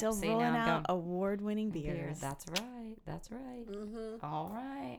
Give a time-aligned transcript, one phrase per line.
[0.00, 1.94] Nope, Still rolling out award-winning Beer.
[1.94, 2.20] beers.
[2.20, 2.94] That's right.
[3.06, 3.66] That's right.
[3.66, 4.24] Mm-hmm.
[4.24, 4.98] All right.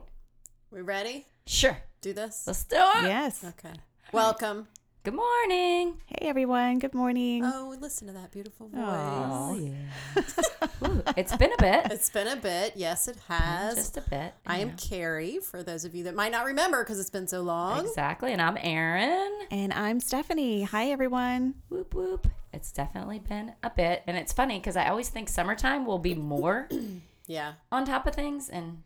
[0.71, 1.25] We ready?
[1.45, 1.77] Sure.
[2.01, 2.43] Do this?
[2.47, 3.03] Let's do it.
[3.03, 3.43] yes.
[3.43, 3.73] Okay.
[4.11, 4.67] Welcome.
[5.03, 5.98] Good morning.
[6.05, 6.80] Hey everyone.
[6.80, 7.43] Good morning.
[7.43, 8.80] Oh, listen to that beautiful voice.
[8.81, 9.49] Aw.
[9.49, 10.88] Oh, yeah.
[10.88, 11.91] Ooh, it's been a bit.
[11.91, 12.73] It's been a bit.
[12.77, 13.76] Yes, it has.
[13.76, 14.34] Just a bit.
[14.45, 17.41] I am Carrie, for those of you that might not remember because it's been so
[17.41, 17.85] long.
[17.85, 18.31] Exactly.
[18.31, 19.29] And I'm Erin.
[19.52, 20.63] And I'm Stephanie.
[20.63, 21.55] Hi everyone.
[21.67, 22.27] Whoop whoop.
[22.54, 24.04] It's definitely been a bit.
[24.07, 26.70] And it's funny because I always think summertime will be more
[27.27, 27.54] Yeah.
[27.73, 28.48] on top of things.
[28.48, 28.84] And,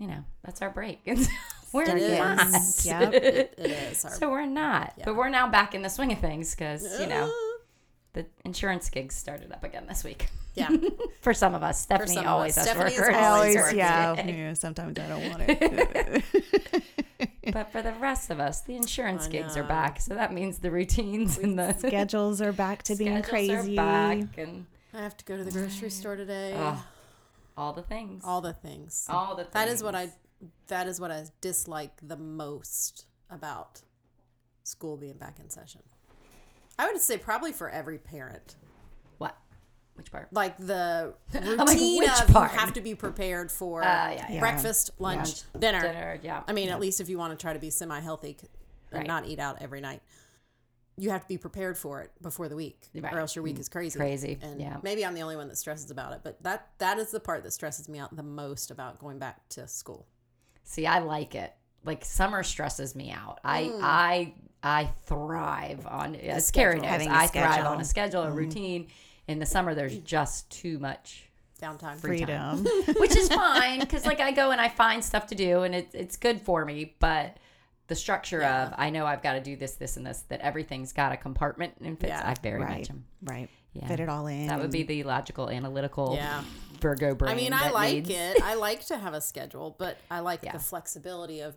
[0.00, 0.98] you know, that's our break.
[1.72, 2.52] And so we're Start not.
[2.82, 3.54] getting- Yep.
[3.58, 4.04] It is.
[4.04, 4.94] Our, So we're not.
[5.04, 7.32] But we're now back in the swing of things because, you know,
[8.12, 10.26] the insurance gigs started up again this week.
[10.54, 10.68] yeah.
[11.20, 12.66] For some of us, Stephanie some of always us.
[12.66, 13.14] has Stephanie is workers.
[13.16, 14.52] I always always, yeah, yeah.
[14.54, 16.24] Sometimes I don't want it.
[17.52, 20.00] but for the rest of us, the insurance gigs are back.
[20.00, 23.54] So that means the routines and the Schedules are back to being crazy.
[23.78, 26.54] are back and I have to go to the grocery store today.
[26.56, 26.78] Ugh.
[27.56, 28.22] all the things.
[28.26, 29.06] All the things.
[29.08, 29.52] All the things.
[29.54, 30.10] That is what I
[30.68, 33.82] that is what I dislike the most about
[34.64, 35.82] school being back in session.
[36.78, 38.56] I would say probably for every parent.
[39.18, 39.36] What?
[39.94, 40.28] Which part?
[40.32, 44.40] Like the routine which of you have to be prepared for Uh, yeah, yeah.
[44.40, 45.80] breakfast, lunch, dinner.
[45.82, 46.42] Dinner, yeah.
[46.48, 48.36] I mean, at least if you want to try to be semi healthy
[48.92, 49.06] and Right.
[49.06, 50.02] not eat out every night,
[50.96, 53.12] you have to be prepared for it before the week, Right.
[53.12, 53.98] or else your week is crazy.
[53.98, 54.78] Crazy, And yeah.
[54.82, 57.42] maybe I'm the only one that stresses about it, but that that is the part
[57.44, 60.06] that stresses me out the most about going back to school.
[60.70, 61.52] See, I like it.
[61.84, 63.40] Like summer stresses me out.
[63.42, 63.80] I Mm.
[63.82, 66.88] I I thrive on as Carrie knows.
[66.88, 68.86] Having a I thrive on a schedule, a routine.
[69.26, 71.28] In the summer, there's just too much
[71.60, 71.96] Downtime.
[71.96, 72.64] Free time.
[72.64, 72.94] Freedom.
[73.00, 75.88] which is fine because like I go and I find stuff to do and it,
[75.92, 76.94] it's good for me.
[77.00, 77.36] But
[77.88, 80.22] the structure of I know I've got to do this, this, and this.
[80.28, 82.10] That everything's got a compartment and fits.
[82.10, 82.22] Yeah.
[82.24, 82.78] I very right.
[82.78, 83.04] much am.
[83.24, 83.48] Right.
[83.72, 83.86] Yeah.
[83.88, 84.48] Fit it all in.
[84.48, 86.42] That would be the logical, analytical Yeah.
[86.80, 87.32] Virgo brain.
[87.32, 88.42] I mean, I like needs- it.
[88.42, 90.52] I like to have a schedule, but I like Yeah.
[90.52, 91.54] the flexibility of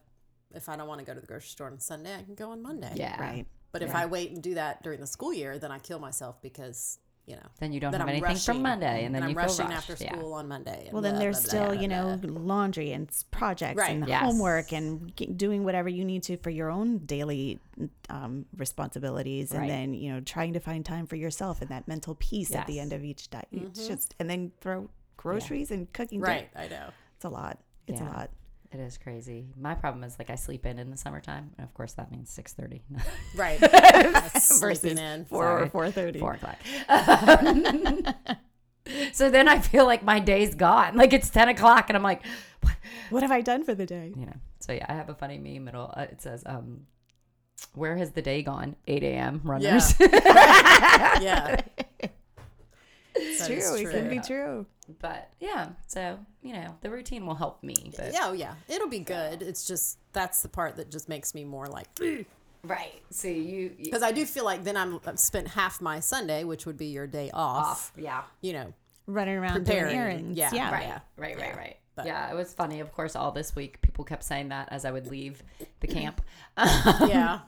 [0.53, 2.51] if I don't want to go to the grocery store on Sunday, I can go
[2.51, 2.91] on Monday.
[2.95, 3.19] Yeah.
[3.19, 3.47] right.
[3.71, 6.39] But if I wait and do that during the school year, then I kill myself
[6.43, 9.29] because you know Then you don't have I'm anything rushing, from Monday, and then I'm
[9.29, 9.89] you rushing rushed.
[9.89, 10.11] after Yeah.
[10.17, 10.83] school on Monday.
[10.85, 12.39] and Well, then blah, there's blah, still, blah, you know, blah.
[12.41, 13.91] laundry and projects Right.
[13.95, 14.23] and Yes.
[14.23, 17.59] homework and doing whatever you need to for your own daily
[18.09, 19.51] um, responsibilities.
[19.51, 19.69] And Right.
[19.69, 22.79] then, you know, trying to find time for yourself and that mental peace at the
[22.79, 23.43] end of each day.
[23.51, 26.19] It's just, and then throw groceries and cooking.
[26.19, 26.31] dinner.
[26.33, 26.49] right.
[26.55, 26.89] I know.
[27.15, 27.57] It's a lot.
[27.87, 28.09] It's Yeah.
[28.09, 28.29] a lot.
[28.73, 29.45] It is crazy.
[29.55, 32.29] My problem is like I sleep in in the summertime, and of course that means
[32.31, 32.81] six thirty,
[33.35, 33.59] Right.
[33.59, 34.43] Versus
[34.79, 35.25] sleeping in.
[35.25, 35.63] Four Sorry.
[35.63, 36.19] or four thirty.
[36.19, 36.57] four o'clock.
[39.13, 40.95] so then I feel like my day's gone.
[40.97, 42.23] Like it's ten o'clock, and I'm like,
[42.61, 42.73] what?
[43.11, 44.11] What have I done for the day?
[44.17, 44.35] you know.
[44.59, 45.67] So yeah, I have a funny meme.
[45.67, 46.87] It'll uh, it says, um,
[47.75, 49.41] "Where has the day gone?" Eight a.m.
[49.43, 49.93] runners.
[49.99, 51.61] Yeah.
[53.15, 53.75] It's That is true.
[53.77, 54.23] It can be true.
[54.25, 54.65] true.
[54.99, 57.91] but yeah, so you know the routine will help me.
[57.95, 58.55] But Yeah, oh yeah.
[58.67, 59.41] It'll be good.
[59.41, 61.87] It's just that's the part that just makes me more like
[62.63, 63.01] right.
[63.11, 66.43] So you, you because I do feel like then I'm I've spent half my Sunday,
[66.43, 67.65] which would be your day off.
[67.67, 67.91] off.
[67.97, 68.23] Yeah.
[68.41, 68.73] You know,
[69.05, 69.83] Running around Preparing.
[69.85, 70.37] doing errands.
[70.37, 70.71] Yeah, Yeah.
[70.71, 70.99] Right, Yeah.
[71.17, 71.57] right, right, Yeah.
[71.57, 71.77] right.
[71.95, 72.79] But- yeah, it was funny.
[72.79, 75.43] Of course, all this week, people kept saying that as I would leave
[75.81, 76.21] the camp.
[76.57, 77.33] yeah.
[77.33, 77.41] Um,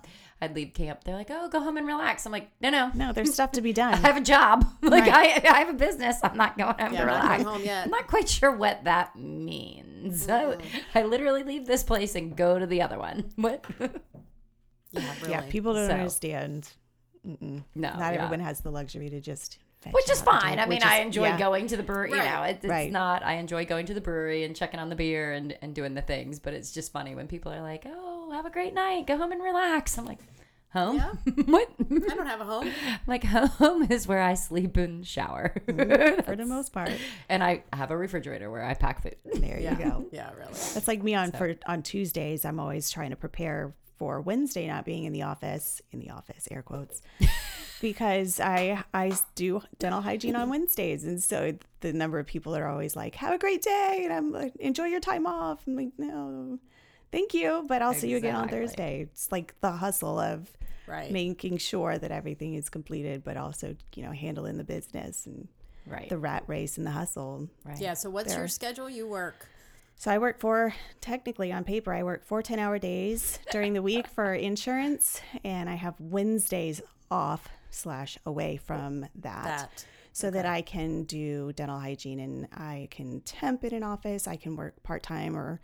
[0.46, 1.04] I'd leave camp.
[1.04, 3.62] They're like, "Oh, go home and relax." I'm like, "No, no, No, there's stuff to
[3.62, 3.94] be done.
[3.94, 4.66] I have a job.
[4.82, 5.44] like, Right.
[5.46, 6.18] I, I have a business.
[6.24, 7.44] I'm not going home Yeah, to I'm not relax.
[7.44, 7.84] home yet.
[7.86, 10.30] I'm not quite sure what that means.
[10.30, 10.58] I,
[10.96, 13.32] I literally leave this place and go to the other one.
[13.36, 13.66] What?
[14.92, 15.32] Yeah, really.
[15.32, 16.70] Yeah, people don't So- understand.
[17.28, 17.64] Mm-mm.
[17.74, 18.22] No, Not yeah.
[18.22, 19.58] everyone has the luxury to just.
[19.92, 20.60] Which is out and do fine.
[20.60, 21.38] I mean, which I enjoy yeah.
[21.38, 22.10] going to the brewery.
[22.12, 22.92] You know, it, it's Right.
[22.92, 23.24] not.
[23.24, 26.02] I enjoy going to the brewery and checking on the beer and, and doing the
[26.02, 26.40] things.
[26.40, 29.06] But it's just funny when people are like, "Oh, have a great night.
[29.06, 30.18] Go home and relax." I'm like,
[30.76, 30.98] "Home?
[30.98, 31.14] Yeah.
[31.46, 32.70] what?" I don't have a home.
[33.08, 36.92] like home is where I sleep and shower, for the most part.
[37.30, 39.16] and I have a refrigerator where I pack food.
[39.36, 39.72] There Yeah.
[39.80, 40.06] you go.
[40.12, 40.52] Yeah, really.
[40.54, 42.46] That's like me on for on Tuesdays.
[42.46, 46.48] I'm always trying to prepare for Wednesday not being in the office, in the office,
[46.52, 47.02] air quotes,
[47.82, 52.68] because I I do dental hygiene on Wednesdays, and so the number of people are
[52.68, 55.92] always like, "Have a great day," and I'm like, "Enjoy your time off." I'm like,
[55.98, 56.60] "No,
[57.12, 60.52] thank you, but I'll see you again on Thursday." It's like the hustle of
[60.88, 61.12] Right.
[61.12, 65.48] making sure that everything is completed, but also you know handling the business and
[65.88, 66.10] Right.
[66.10, 67.48] the rat race and the hustle.
[67.64, 67.80] right.
[67.80, 68.40] Yeah, so what's There.
[68.40, 68.90] your schedule?
[68.90, 69.48] You work
[69.98, 73.82] So I work for technically on paper I work four 10 hour days during the
[73.84, 79.44] week for insurance and I have Wednesdays off slash away from that.
[79.44, 79.86] that.
[80.12, 84.28] So that I can do dental hygiene and I can temp in an office.
[84.28, 85.62] I can work part time or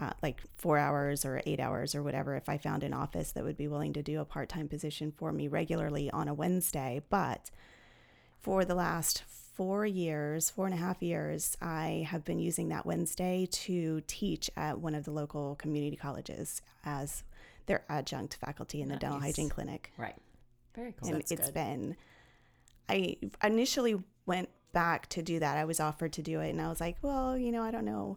[0.00, 3.44] uh, like four hours or eight hours or whatever if I found an office that
[3.44, 7.02] would be willing to do a part time position for me regularly on a Wednesday.
[7.10, 7.50] But
[8.40, 9.22] for the last
[9.54, 14.50] four years, four and a half years, I have been using that Wednesday to teach
[14.56, 17.22] at one of the local community colleges as
[17.66, 19.92] their adjunct faculty in the dental hygiene clinic.
[19.98, 20.16] Right.
[20.74, 21.08] Very cool.
[21.08, 21.54] and That's it's good.
[21.54, 21.96] been
[22.88, 23.96] i initially
[24.26, 26.96] went back to do that i was offered to do it and i was like
[27.02, 28.16] well you know i don't know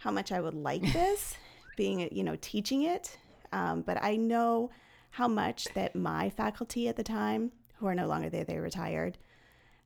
[0.00, 1.36] how much i would like this
[1.76, 3.16] being you know teaching it
[3.52, 4.70] um, but i know
[5.10, 9.16] how much that my faculty at the time who are no longer there they retired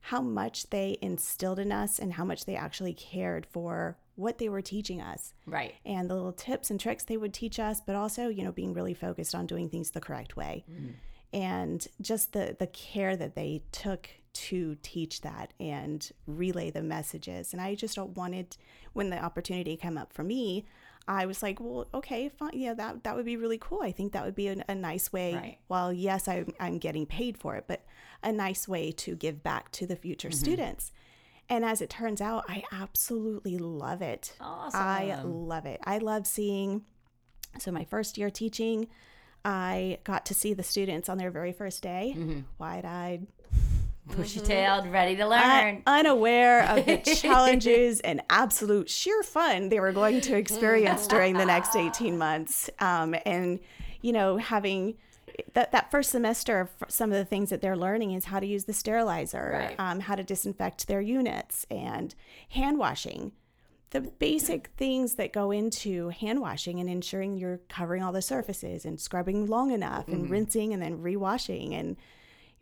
[0.00, 4.48] how much they instilled in us and how much they actually cared for what they
[4.50, 5.74] were teaching us Right.
[5.86, 8.74] and the little tips and tricks they would teach us, but also, you know, being
[8.74, 10.64] really focused on doing things the correct way.
[11.32, 17.52] And just the the care that they took to teach that and relay the messages.
[17.52, 18.56] And I just wanted
[18.92, 20.66] when the opportunity came up for me,
[21.06, 22.52] I was like, well, okay, fine.
[22.54, 23.82] Yeah, that, that would be really cool.
[23.82, 25.34] I think that would be a, a nice way.
[25.34, 25.58] Right.
[25.68, 27.84] Well, yes, I'm, I'm getting paid for it, but
[28.22, 30.38] a nice way to give back to the future mm-hmm.
[30.38, 30.92] students.
[31.48, 34.34] And as it turns out, I absolutely love it.
[34.40, 35.80] I love it.
[35.84, 36.84] I love seeing.
[37.58, 38.88] So, my first year teaching,
[39.44, 42.40] I got to see the students on their very first day, mm-hmm.
[42.58, 43.26] wide eyed,
[44.16, 45.82] Bushy tailed, ready to learn.
[45.86, 51.46] unaware of the challenges and absolute sheer fun they were going to experience during the
[51.46, 52.68] next 18 months.
[52.80, 53.60] Um, and,
[54.02, 54.96] you know, having
[55.54, 58.64] that, that first semester, some of the things that they're learning is how to use
[58.64, 59.74] the sterilizer, Right.
[59.78, 62.14] um, how to disinfect their units, and
[62.50, 63.32] hand washing.
[63.90, 68.84] The basic things that go into hand washing and ensuring you're covering all the surfaces
[68.84, 71.96] and scrubbing long enough and rinsing and then rewashing and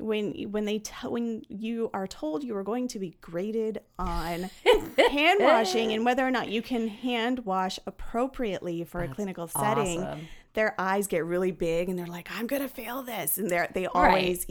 [0.02, 4.50] when when they tell when you are told you are going to be graded on
[5.10, 10.02] hand washing and whether or not you can hand wash appropriately for a clinical setting
[10.02, 10.28] awesome.
[10.54, 13.86] their eyes get really big and they're like i'm gonna fail this and they're they
[13.86, 14.46] always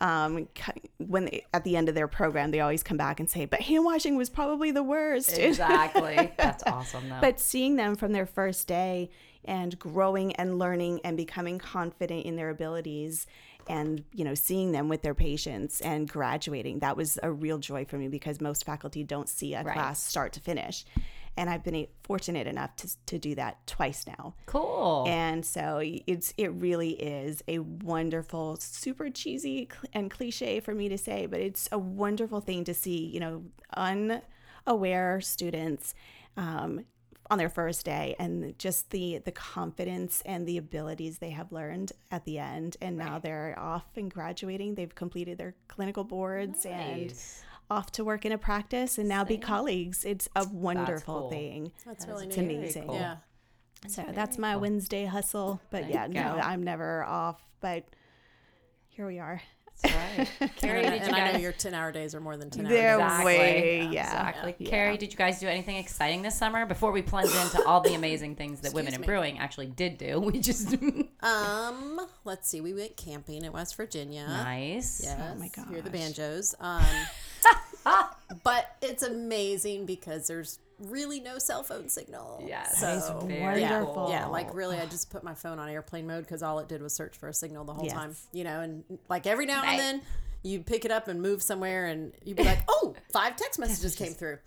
[0.00, 0.46] um
[0.98, 3.60] when they, at the end of their program they always come back and say but
[3.60, 6.32] hand washing was probably the worst Exactly.
[6.36, 7.18] That's awesome, though.
[7.20, 9.10] but seeing them from their first day
[9.44, 13.26] and growing and learning and becoming confident in their abilities
[13.68, 17.84] and you know seeing them with their patients and graduating that was a real joy
[17.84, 19.74] for me because most faculty don't see a Right.
[19.74, 20.84] class start to finish
[21.36, 25.04] and i've been fortunate enough to, to do that twice now cool.
[25.08, 30.96] and so it's it really is a wonderful, super cheesy and cliche for me to
[30.98, 33.04] say, but it's a wonderful thing to see.
[33.06, 33.42] You know,
[34.66, 35.94] unaware students
[36.36, 36.84] um,
[37.30, 41.92] on their first day, and just the the confidence and the abilities they have learned
[42.10, 44.74] at the end, and now they're off and graduating.
[44.74, 47.12] They've completed their clinical boards and
[47.68, 50.04] off to work in a practice and now be colleagues.
[50.04, 51.30] It's a wonderful cool.
[51.30, 51.72] thing.
[51.84, 52.86] That's really It's amazing.
[52.86, 52.94] cool.
[52.94, 53.16] Yeah.
[53.88, 55.60] So that's my Wednesday hustle.
[55.70, 56.40] But There yeah, no, go.
[56.40, 57.40] I'm never off.
[57.60, 57.84] But
[58.88, 59.40] here we are.
[59.82, 59.94] That's
[60.40, 60.56] right.
[60.56, 62.66] Carrie, And, did you and I know your 10 hour days are more than 10
[62.66, 63.04] hour They're days.
[63.04, 63.24] Exactly.
[63.36, 64.02] way, yeah.
[64.04, 64.54] Exactly.
[64.58, 64.70] Yeah.
[64.70, 67.94] Carrie, did you guys do anything exciting this summer before we plunge into all the
[67.94, 69.06] amazing things that Women in me.
[69.06, 70.20] Brewing actually did do?
[70.26, 70.74] We just
[71.22, 72.60] Um, let's see.
[72.60, 74.26] We went camping in West Virginia.
[74.26, 75.00] nice.
[75.04, 75.18] Yes.
[75.20, 76.54] Oh my Hear the banjos.
[77.86, 78.02] Um,
[78.42, 82.42] but it's amazing because there's really no cell phone signal.
[82.46, 82.78] Yes.
[82.78, 84.08] So, That is very yeah, wonderful.
[84.10, 86.82] yeah, like really, I just put my phone on airplane mode because all it did
[86.82, 87.94] was search for a signal the whole Yes.
[87.94, 88.16] time.
[88.32, 89.70] You know, and like every now Right.
[89.70, 90.02] and then
[90.42, 93.96] you pick it up and move somewhere, and you'd be like, "Oh, five text messages
[93.96, 94.38] came through."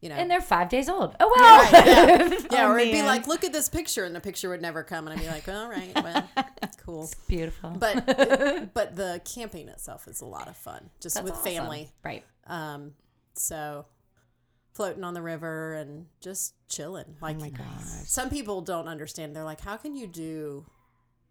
[0.00, 1.14] You know, And they're five days old.
[1.20, 1.62] Oh well.
[1.72, 4.48] Right, yeah, yeah Oh, or it'd be like, "Look at this picture," and the picture
[4.48, 6.28] would never come, and I'd be like, "All right, well,
[6.84, 7.70] cool." Beautiful.
[7.70, 11.44] But but the camping itself is a lot of fun, just That's with awesome.
[11.52, 11.90] family.
[12.04, 12.24] Right.
[12.48, 12.94] Um,
[13.34, 13.86] so
[14.72, 17.16] floating on the river and just chilling.
[17.20, 17.64] Oh like Oh my gosh.
[18.06, 19.34] some people don't understand.
[19.36, 20.66] They're like, how can you do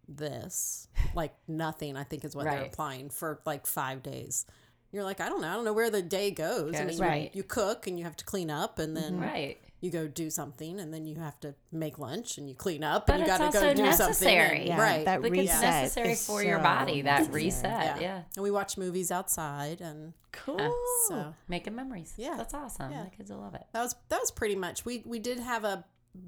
[0.08, 0.88] this?
[1.14, 2.66] Like nothing, I think is what they're Right.
[2.72, 4.46] applying for like five days.
[4.92, 5.48] You're like, I don't know.
[5.48, 6.74] I don't know where the day goes.
[6.76, 7.22] I mean, right.
[7.34, 9.58] you, you cook and you have to clean up and then Right.
[9.82, 13.06] You go do something and then you have to make lunch and you clean up
[13.08, 13.84] But and you got to go do something.
[13.84, 14.58] necessary.
[14.60, 15.04] and- Yeah, right.
[15.04, 17.02] that Like it's reset necessary for your body.
[17.02, 17.44] That necessary.
[17.44, 17.96] reset.
[17.96, 18.00] Yeah.
[18.00, 18.22] yeah.
[18.36, 20.72] And we watch movies outside and Cool.
[21.08, 22.14] so Making memories.
[22.16, 22.36] Yeah.
[22.38, 22.90] That's awesome.
[22.92, 23.04] Yeah.
[23.04, 23.64] The kids will love it.
[23.72, 25.84] that was that was pretty much we we did have a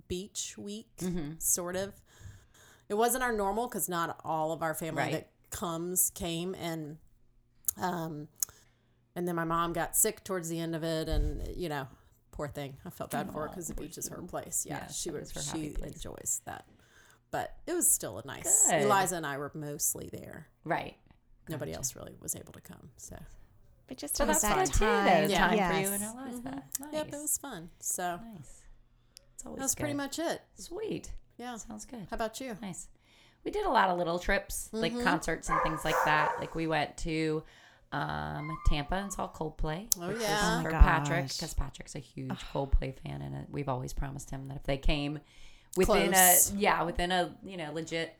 [0.09, 1.33] beach week Mm-hmm.
[1.39, 1.95] sort of
[2.89, 5.13] it wasn't our normal because not all of our family Right.
[5.13, 6.99] that comes came and
[7.81, 8.29] um
[9.15, 11.87] and then my mom got sick towards the end of it and you know
[12.37, 14.87] poor thing i felt bad for her because the beach is her place yeah, Yeah,
[14.89, 16.65] she that would she enjoys that
[17.31, 18.83] but it was still a nice Good.
[18.83, 20.97] eliza and i were mostly there Right.
[21.49, 23.17] nobody else really was able to come so
[23.87, 24.85] But just So to that's that good too.
[24.85, 25.31] time.
[25.31, 25.39] Yeah.
[25.49, 25.73] time Yes.
[25.73, 26.63] for you and Eliza.
[26.81, 26.93] Nice.
[26.93, 28.63] yep it was fun so nice.
[29.35, 31.13] It's always that was pretty much it sweet.
[31.37, 32.07] yeah Sounds good.
[32.11, 32.89] how about you Nice.
[33.45, 35.05] We did a lot of little trips, like Mm-hmm.
[35.05, 36.33] concerts and things like that.
[36.41, 37.43] Like we went to
[37.95, 39.87] um, Tampa and saw Coldplay.
[40.01, 40.39] Oh, which was yeah.
[40.43, 44.49] Oh my for Patrick because Patrick's a huge Coldplay fan, and we've always promised him
[44.49, 45.19] that if they came
[45.77, 46.53] within Close.
[46.53, 48.15] a yeah within a you know legit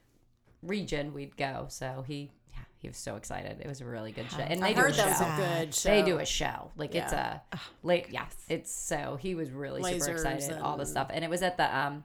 [0.63, 1.67] region, we'd go.
[1.69, 3.61] So he yeah he was so excited.
[3.61, 5.25] It was a really good show, and I they do heard a that was show.
[5.25, 5.89] a good show.
[5.91, 6.71] They do a show.
[6.77, 7.39] Like it's Yeah.
[7.53, 8.35] a late yes.
[8.49, 10.59] It's so he was really super Lasers excited.
[10.63, 11.09] All the stuff.
[11.13, 12.05] And it was at the um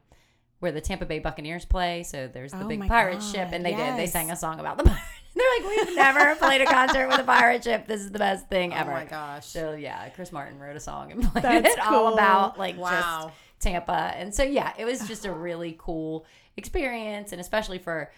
[0.59, 2.03] where the Tampa Bay Buccaneers play.
[2.03, 3.97] So there's the Oh big pirate God, ship and they did.
[3.97, 4.99] They sang a song about the pirate.
[5.35, 7.87] They're like, We've never played a concert with a pirate ship.
[7.87, 8.91] This is the best thing ever.
[8.91, 9.45] Oh my gosh.
[9.45, 12.13] So yeah, Chris Martin wrote a song and played That's it all cool.
[12.13, 12.91] about like Wow.
[13.27, 14.13] just Tampa.
[14.15, 16.25] And so yeah, it was just a really cool
[16.57, 18.11] experience and especially for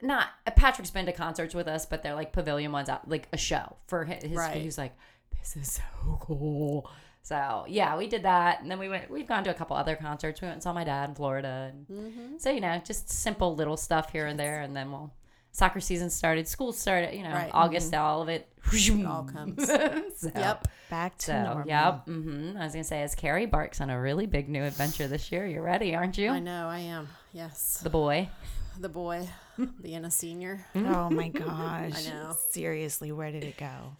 [0.00, 3.36] not Patrick's been to concerts with us, but they're like pavilion ones out like a
[3.36, 4.56] show for his, his Right.
[4.56, 4.94] he was like,
[5.38, 6.90] This is so cool.
[7.22, 9.94] So yeah, we did that and then we went we've gone to a couple other
[9.94, 10.40] concerts.
[10.40, 12.38] We went and saw my dad in Florida and Mm-hmm.
[12.38, 15.12] so you know, just simple little stuff here and there and then we'll
[15.52, 17.50] soccer season started, school started, you know, Right.
[17.52, 18.48] August all of it
[19.06, 19.64] all comes.
[19.66, 20.68] so, Yep.
[20.90, 21.68] Back to so, normal.
[21.68, 22.04] yep.
[22.06, 25.30] hmm I was gonna say, as Carrie barks on a really big new adventure this
[25.32, 26.30] year, you're ready, aren't you?
[26.30, 26.68] I know.
[26.68, 27.08] I am.
[27.32, 27.80] Yes.
[27.82, 28.28] The boy.
[28.80, 29.28] The boy
[29.82, 30.64] being a senior.
[30.74, 31.92] Oh my gosh.
[32.08, 32.36] I know.
[32.50, 33.96] Seriously, where did it go?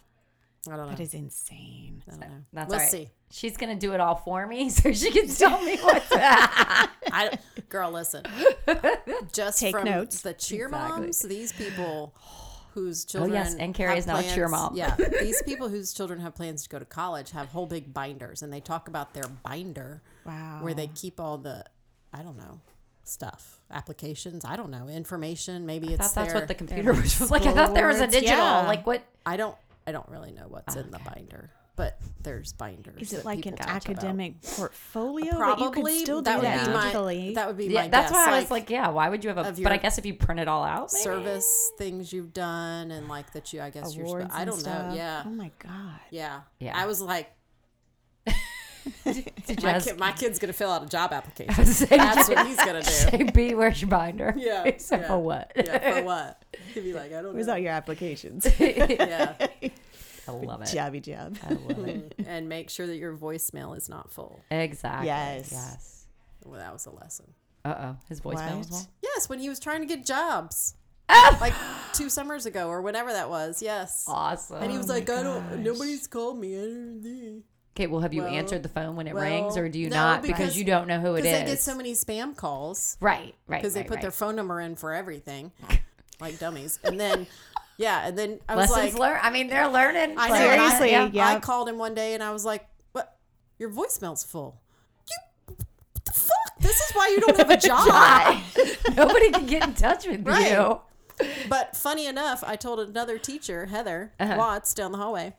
[0.71, 0.91] I don't know.
[0.91, 2.01] That is insane.
[2.07, 2.27] I don't know.
[2.53, 2.89] That's we'll right.
[2.89, 3.09] see.
[3.31, 6.07] She's gonna do it all for me, so she can tell me what's.
[6.11, 7.37] I,
[7.69, 8.23] girl, listen.
[9.33, 10.21] Just Take from notes.
[10.21, 11.01] the cheer Exactly.
[11.01, 12.15] moms, these people
[12.73, 13.31] whose children.
[13.33, 14.75] Oh, yes, and Carrie is now a cheer mom.
[14.75, 18.41] Yeah, these people whose children have plans to go to college have whole big binders,
[18.41, 20.59] and they talk about their binder Wow.
[20.61, 21.65] where they keep all the,
[22.13, 22.61] I don't know,
[23.03, 24.45] stuff, applications.
[24.45, 25.65] I don't know, information.
[25.65, 27.45] Maybe I it's thought that's what the computer was like.
[27.45, 28.37] I thought there was a digital.
[28.37, 28.65] yeah.
[28.65, 29.03] Like what?
[29.25, 29.55] I don't.
[29.87, 33.01] I don't really know what's in the binder, but there's binders.
[33.01, 33.89] Is it that like an people talk about.
[33.97, 35.35] academic uh, portfolio?
[35.35, 36.91] Probably but you could still do that would that be my.
[36.93, 37.35] digitally.
[37.35, 38.27] That would be Yeah, my that's guess.
[38.27, 38.89] why I was like, yeah.
[38.89, 39.61] Why would you have a?
[39.61, 41.03] But I guess if you print it all out, maybe?
[41.03, 44.89] service things you've done and like that you I guess you're Awards I don't stuff.
[44.91, 44.95] know.
[44.95, 45.23] Yeah.
[45.25, 45.99] Oh my god.
[46.11, 46.41] Yeah.
[46.59, 46.77] Yeah.
[46.77, 47.42] I was like Did you
[49.05, 51.65] my, just- kid, my kid's going to fill out a job application.
[51.65, 52.89] Saying, That's what he's going to do.
[52.91, 54.33] Say, B, where's your binder?
[54.37, 55.07] Yeah, So yeah.
[55.07, 55.51] for what?
[55.55, 56.43] Yeah, for what?
[56.73, 57.53] He'd be like, I don't Where's know.
[57.53, 58.47] all your applications?
[58.59, 59.33] Yeah.
[60.27, 60.65] I love it.
[60.69, 61.37] Jabby jab.
[61.43, 62.15] I love it.
[62.25, 64.39] and make sure that your voicemail is not full.
[64.49, 65.07] Exactly.
[65.07, 65.49] Yes.
[65.51, 66.05] Yes.
[66.45, 67.25] Well, that was a lesson.
[67.65, 67.97] Uh oh.
[68.09, 68.87] His voicemail was full.
[69.01, 70.75] Yes, when he was trying to get jobs.
[71.09, 71.37] Ah!
[71.41, 71.53] like
[71.93, 73.61] two summers ago or whenever that was.
[73.61, 74.05] Yes.
[74.07, 74.63] Awesome.
[74.63, 77.41] And he was like, I don't, nobody's called me.
[77.75, 77.89] I don't know.
[77.89, 79.89] Okay, well, have you Well- answered the phone when it well, rings, or do you
[79.89, 81.23] no, not because, because- you don't know who it is?
[81.25, 82.97] Because they get so many spam calls.
[82.99, 83.61] right, right.
[83.61, 85.51] because they right, put their phone number in for everything,
[86.19, 86.77] like dummies.
[86.83, 87.25] And then,
[87.77, 89.19] yeah, and then I was lessons like, learned.
[89.23, 90.15] I mean, they're learning.
[90.17, 91.09] I know, They're I- Seriously, yeah.
[91.11, 91.27] yeah.
[91.29, 93.17] I called him one day and I was like, "What?
[93.57, 94.61] Your voicemail's full.
[95.09, 96.59] You, what the fuck?
[96.59, 98.41] This is why you don't have a job."
[98.95, 100.51] Nobody can get in touch with Right.
[100.51, 100.79] you.
[101.49, 104.35] but funny enough, I told another teacher, Heather Uh-huh.
[104.37, 105.33] Watts, down the hallway,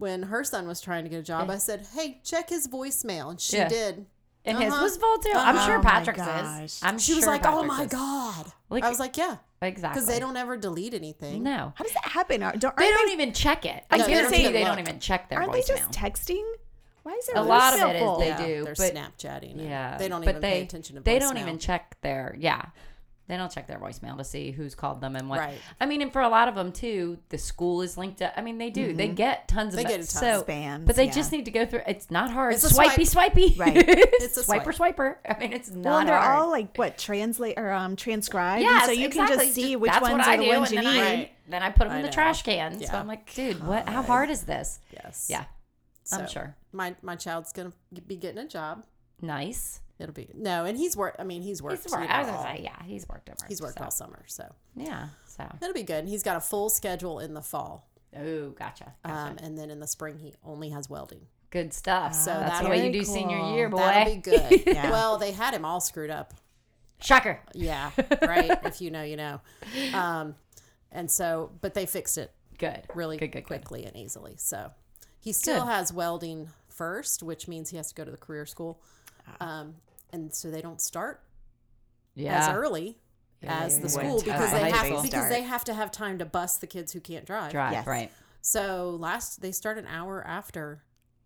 [0.00, 1.48] when her son was trying to get a job.
[1.50, 3.68] I said, "Hey, check his voicemail," and she Yeah.
[3.68, 4.06] did.
[4.44, 4.82] And his Uh-huh.
[4.82, 5.30] was full too.
[5.34, 5.66] I'm Uh-huh.
[5.66, 6.64] sure Oh my Patrick's gosh.
[6.64, 6.80] is.
[6.82, 7.90] I'm She was sure like, "Oh Patrick's my is.
[7.90, 10.00] god!" Like- I was like, "Yeah," Exactly.
[10.00, 11.42] because they don't ever delete anything.
[11.42, 11.74] No.
[11.76, 12.42] How does that happen?
[12.42, 13.84] Are, don't, They aren't don't even check it.
[13.90, 14.88] I No, they don't guarantee even they don't look.
[14.88, 15.42] even check their voicemail.
[15.42, 15.66] Aren't voicemail.
[15.66, 16.44] they just texting?
[17.02, 18.18] Why is there A lot of voicemail it is full?
[18.18, 19.58] they Yeah, do, They're but- Snapchatting.
[19.58, 19.68] it.
[19.68, 21.02] Yeah, they don't but even they, pay attention to.
[21.02, 21.40] They don't voicemail.
[21.40, 22.62] even check their yeah.
[23.30, 25.38] They don't check their voicemail to see who's called them and what.
[25.38, 25.54] Right.
[25.80, 28.32] I mean, and for a lot of them too, the school is linked up.
[28.36, 28.92] I mean, they do.
[28.92, 30.10] They get tons They of get it.
[30.10, 30.20] a ton.
[30.22, 31.12] So, Spams, but they yeah.
[31.12, 31.82] just need to go through.
[31.86, 32.54] It's not hard.
[32.54, 33.54] It's a swipey, swipey.
[33.56, 33.76] Right.
[33.76, 35.16] It's a swiper, swiper.
[35.28, 36.38] I mean, it's not Well, and they're hard.
[36.40, 39.36] all like what translate or um transcribed, Yes, and so you exactly.
[39.36, 40.86] can just see which ones are the ones you need.
[40.86, 42.80] then I, then I put them I in the trash can.
[42.84, 43.88] So I'm like, dude, what?
[43.88, 44.80] How hard is this?
[44.92, 45.28] Yes.
[45.30, 45.44] Yeah,
[46.12, 46.56] I'm sure.
[46.72, 47.72] My my child's gonna
[48.08, 48.84] be getting a job.
[49.22, 49.80] Nice.
[50.00, 51.20] It'll be no, and he's worked.
[51.20, 51.82] I mean, he's worked.
[51.82, 52.04] He's worked.
[52.08, 53.36] you I was gonna say, yeah, he's worked over.
[53.46, 53.84] He's worked so.
[53.84, 55.08] all summer, so Yeah.
[55.26, 55.44] So.
[55.60, 56.00] it'll be good.
[56.00, 57.86] And he's got a full schedule in the fall,
[58.18, 58.94] Oh, gotcha.
[59.04, 59.14] gotcha.
[59.32, 61.26] um, and then in the spring he only has welding.
[61.50, 62.14] Good stuff.
[62.14, 63.78] So that's the way be you do senior year, boy.
[63.78, 64.62] That'll be good.
[64.66, 64.90] Yeah.
[64.90, 66.32] Well, they had him all screwed up.
[67.02, 67.40] Shocker.
[67.54, 67.90] Yeah,
[68.22, 68.58] right.
[68.64, 69.40] if you know, you know.
[69.94, 70.34] Um,
[70.92, 72.82] and so, but they fixed it Good.
[72.94, 73.46] really good, good, good.
[73.46, 74.34] quickly and easily.
[74.38, 74.70] So
[75.18, 75.70] he still Good.
[75.72, 78.80] has welding first, which means he has to go to the career school.
[79.40, 79.74] Um,
[80.12, 81.22] and so they don't start
[82.14, 82.48] Yeah.
[82.48, 82.98] as early
[83.42, 85.02] Yeah, as the school As because they have school.
[85.02, 87.52] because they have to have time to bus the kids who can't drive.
[87.52, 87.72] Drive.
[87.72, 87.86] Yes.
[87.86, 88.10] Right.
[88.42, 90.82] So last they start an hour after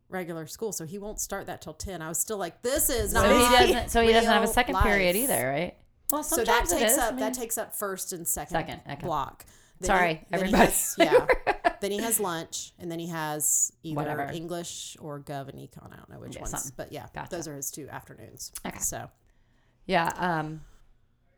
[0.08, 2.02] regular school, so he won't start that till ten.
[2.02, 3.90] I was still like, this is So not he doesn't.
[3.90, 4.84] So he doesn't have a second life.
[4.84, 5.74] period either, right?
[6.12, 6.98] Well, So that takes is.
[6.98, 9.02] up I mean, that takes up first and second, Second, okay.
[9.04, 9.44] block.
[9.80, 10.64] Then Sorry, he, he everybody.
[10.64, 11.26] has- yeah.
[11.84, 14.30] then he has lunch, and then he has either Whatever.
[14.32, 15.92] English or Gov and Econ.
[15.92, 16.72] I don't know which Yeah, ones, something.
[16.76, 17.30] but yeah, Gotcha.
[17.36, 18.52] those are his two afternoons.
[18.66, 18.78] Okay.
[18.78, 19.10] So
[19.86, 20.10] Yeah.
[20.16, 20.62] Um,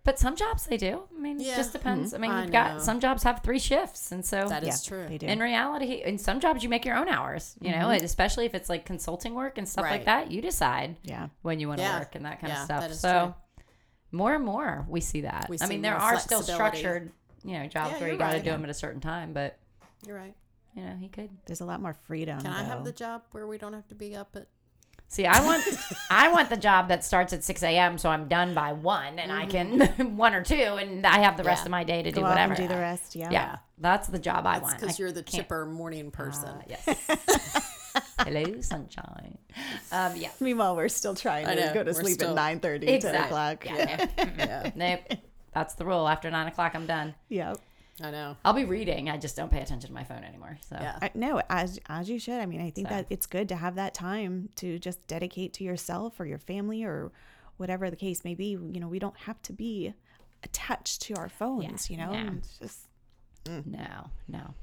[0.04, 1.02] But some jobs they do.
[1.16, 1.56] I mean, it Yeah.
[1.56, 2.14] just depends.
[2.14, 2.78] I mean, I you've got know.
[2.78, 5.08] some jobs have three shifts, and so That is Yeah, true.
[5.08, 5.26] They do.
[5.26, 7.56] in reality, in some jobs you make your own hours.
[7.60, 10.96] You know, and especially if it's like consulting work and stuff like that, you decide
[11.02, 11.26] yeah.
[11.42, 11.98] when you want to Yeah.
[11.98, 12.80] work and that kind Yeah, of stuff.
[12.82, 13.64] that is so true.
[14.12, 15.48] more and more we see that.
[15.48, 16.78] We I see mean, there more are still flexibility.
[16.78, 17.12] structured,
[17.42, 18.44] you know, jobs Yeah, where you you're got to right.
[18.44, 19.58] do them at a certain time, but
[20.06, 20.34] You're right.
[20.74, 21.30] you know, he could.
[21.46, 22.40] There's a lot more freedom.
[22.40, 24.46] Can I have the job where we don't have to be up at?
[25.08, 25.62] See, I want,
[26.10, 27.96] I want the job that starts at six a.m.
[27.96, 31.44] so I'm done by one, and I can one or two, and I have the
[31.44, 31.66] rest Yeah.
[31.66, 32.54] of my day to Go do out whatever.
[32.54, 33.14] and do the rest?
[33.14, 33.30] Yeah.
[33.30, 34.80] Yeah, that's the job I want.
[34.80, 36.48] because you're the can't- chipper morning person.
[36.48, 37.06] Uh, yes.
[38.18, 39.38] Hello, sunshine.
[39.92, 40.30] Um, yeah.
[40.40, 43.64] Meanwhile, we're still trying to go to we're sleep still- at 9 30, 10 o'clock.
[43.64, 44.06] Yeah.
[44.18, 44.30] yeah.
[44.38, 45.18] yeah, Nope.
[45.54, 46.06] That's the rule.
[46.08, 47.14] After nine o'clock, I'm done.
[47.28, 47.58] Yep.
[48.02, 48.36] I know.
[48.44, 49.08] I'll be reading.
[49.08, 50.58] I just don't pay attention to my phone anymore.
[50.68, 50.98] So Yeah.
[51.00, 52.40] I, no, as as you should.
[52.40, 52.94] I mean, I think So.
[52.94, 56.84] that it's good to have that time to just dedicate to yourself or your family
[56.84, 57.10] or
[57.56, 58.50] whatever the case may be.
[58.50, 59.94] You know, we don't have to be
[60.42, 61.88] attached to our phones.
[61.90, 62.30] you know, yeah.
[62.36, 62.80] It's just
[63.44, 63.64] mm.
[63.66, 64.54] no, no.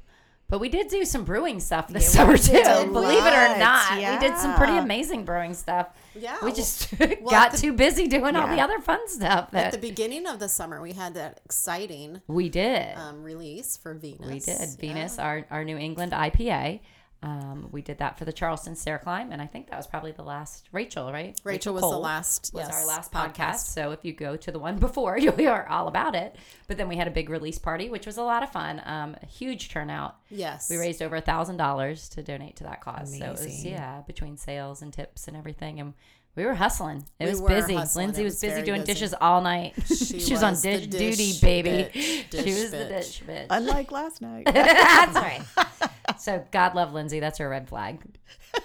[0.53, 2.91] But we did do some brewing stuff this Yeah, summer too.
[2.93, 5.87] Believe it or not, we did some pretty amazing brewing stuff.
[6.13, 9.71] Yeah, we just well, got the- too busy doing all the other fun stuff At
[9.71, 12.95] the beginning of the summer, we had that exciting we did.
[12.95, 14.27] um, release for Venus.
[14.27, 14.67] We did Yeah.
[14.79, 16.81] Venus, our our New England IPA.
[17.23, 20.11] Um, we did that for the Charleston Stair Climb, and I think that was probably
[20.11, 21.39] the last Rachel, right?
[21.45, 22.51] Rachel was the last.
[22.53, 23.73] Was yes, our last podcast.
[23.73, 26.35] So if you go to the one before, you'll hear all about it.
[26.67, 28.81] But then we had a big release party, which was a lot of fun.
[28.85, 30.17] Um, a huge turnout.
[30.29, 30.69] Yes.
[30.69, 33.17] We raised over a thousand dollars to donate to that cause.
[33.17, 35.93] So it was yeah, between sales and tips and everything, and
[36.35, 37.05] we were hustling.
[37.19, 37.75] It We was busy.
[37.75, 38.07] hustling.
[38.07, 38.93] Lindsay was was busy doing busy.
[38.93, 39.73] dishes all night.
[39.85, 41.69] She, was, on was the dish, dish duty, baby.
[41.69, 41.93] bitch.
[41.93, 43.47] she Dish was the dish bitch.
[43.49, 44.45] unlike last night.
[44.51, 45.41] That's right.
[46.19, 47.19] So God love Lindsay.
[47.19, 47.99] That's her red flag.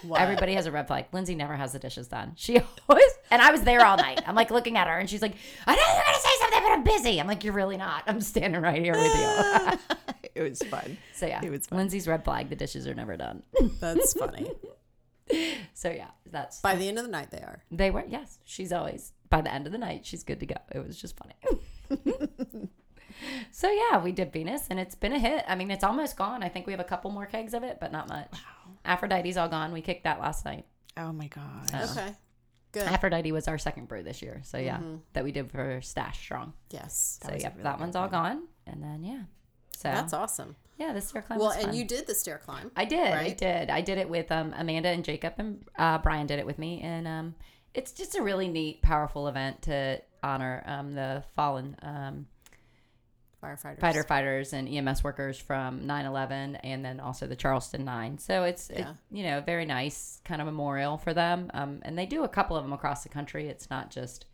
[0.03, 0.21] What?
[0.21, 1.05] Everybody has a red flag.
[1.11, 2.33] Lindsay never has the dishes done.
[2.35, 4.21] She always and I was there all night.
[4.27, 5.33] I'm like looking at her and she's like,
[5.67, 7.19] I know you're gonna say something, but I'm busy.
[7.19, 8.03] I'm like, you're really not.
[8.07, 9.97] I'm standing right here with you.
[10.35, 10.97] it was fun.
[11.15, 11.41] so yeah.
[11.43, 11.79] It was fun.
[11.79, 12.49] Lindsay's red flag.
[12.49, 13.41] The dishes are never done.
[13.79, 14.51] That's funny.
[15.73, 17.63] So yeah, that's By the end of the night, they are.
[17.71, 18.39] they were yes.
[18.43, 20.55] She's always by the end of the night, she's good to go.
[20.73, 21.35] It was just funny.
[23.51, 25.45] so yeah, we did Venus and it's been a hit.
[25.47, 26.43] I mean, it's almost gone.
[26.43, 28.31] I think we have a couple more kegs of it, but not much.
[28.33, 28.39] Wow.
[28.85, 29.71] Aphrodite's all gone.
[29.71, 30.65] We kicked that last night.
[30.97, 31.69] Oh my god.
[31.69, 32.15] So- uh, Okay.
[32.71, 32.83] Good.
[32.83, 34.41] Aphrodite was our second brew this year.
[34.43, 34.97] So yeah, mm-hmm.
[35.13, 36.53] that we did for Stash Strong.
[36.69, 37.19] yes.
[37.23, 38.43] So yeah, really that one's all gone.
[38.67, 39.23] And then yeah.
[39.75, 40.55] So That's awesome.
[40.79, 42.71] Yeah, the stair climb Well, and you did the stair climb.
[42.75, 43.11] I did.
[43.13, 43.69] I did.
[43.69, 46.79] I did it with um, Amanda and Jacob and uh, Brian did it with me,
[46.81, 47.35] and um,
[47.73, 52.27] it's just a really neat, powerful event to honor um, the fallen um,
[53.43, 53.79] Firefighters.
[53.79, 58.17] fighter fighters and EMS workers from 9/11, and then also the Charleston Nine.
[58.17, 62.05] So it's it, you know very nice kind of memorial for them, um, and they
[62.05, 63.49] do a couple of them across the country.
[63.49, 64.27] It's not just,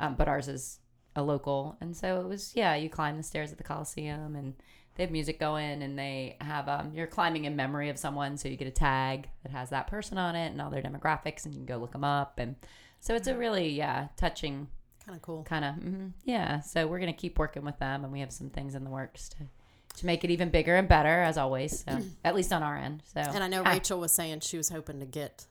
[0.00, 0.80] um, but ours is
[1.14, 2.74] a local, and so it was yeah.
[2.74, 4.54] You climb the stairs at the Coliseum and.
[4.96, 8.48] They have music going, and they have um, you're climbing in memory of someone, so
[8.48, 11.52] you get a tag that has that person on it and all their demographics, and
[11.54, 12.54] you can go look them up, and
[13.00, 14.68] so it's a really yeah touching
[15.04, 15.42] Kind of cool.
[15.42, 18.48] kind of mm yeah so we're gonna keep working with them and we have some
[18.48, 19.36] things in the works to
[19.98, 23.02] to make it even bigger and better as always so at least on our end
[23.12, 23.20] so.
[23.20, 25.46] And I know Ah, Rachel was saying she was hoping to get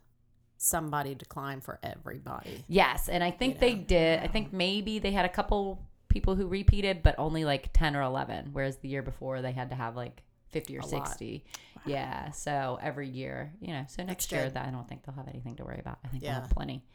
[0.58, 2.64] somebody to climb for everybody.
[2.68, 5.84] yes and i think You they know, did i think maybe they had a couple
[6.14, 9.70] people who repeated but only like 10 or 11 whereas the year before they had
[9.72, 10.22] to have like
[10.52, 11.08] 50 or A lot.
[11.08, 11.44] 60
[11.86, 15.28] yeah so every year you know so next year that i don't think they'll have
[15.28, 16.86] anything to worry about i think they'll have plenty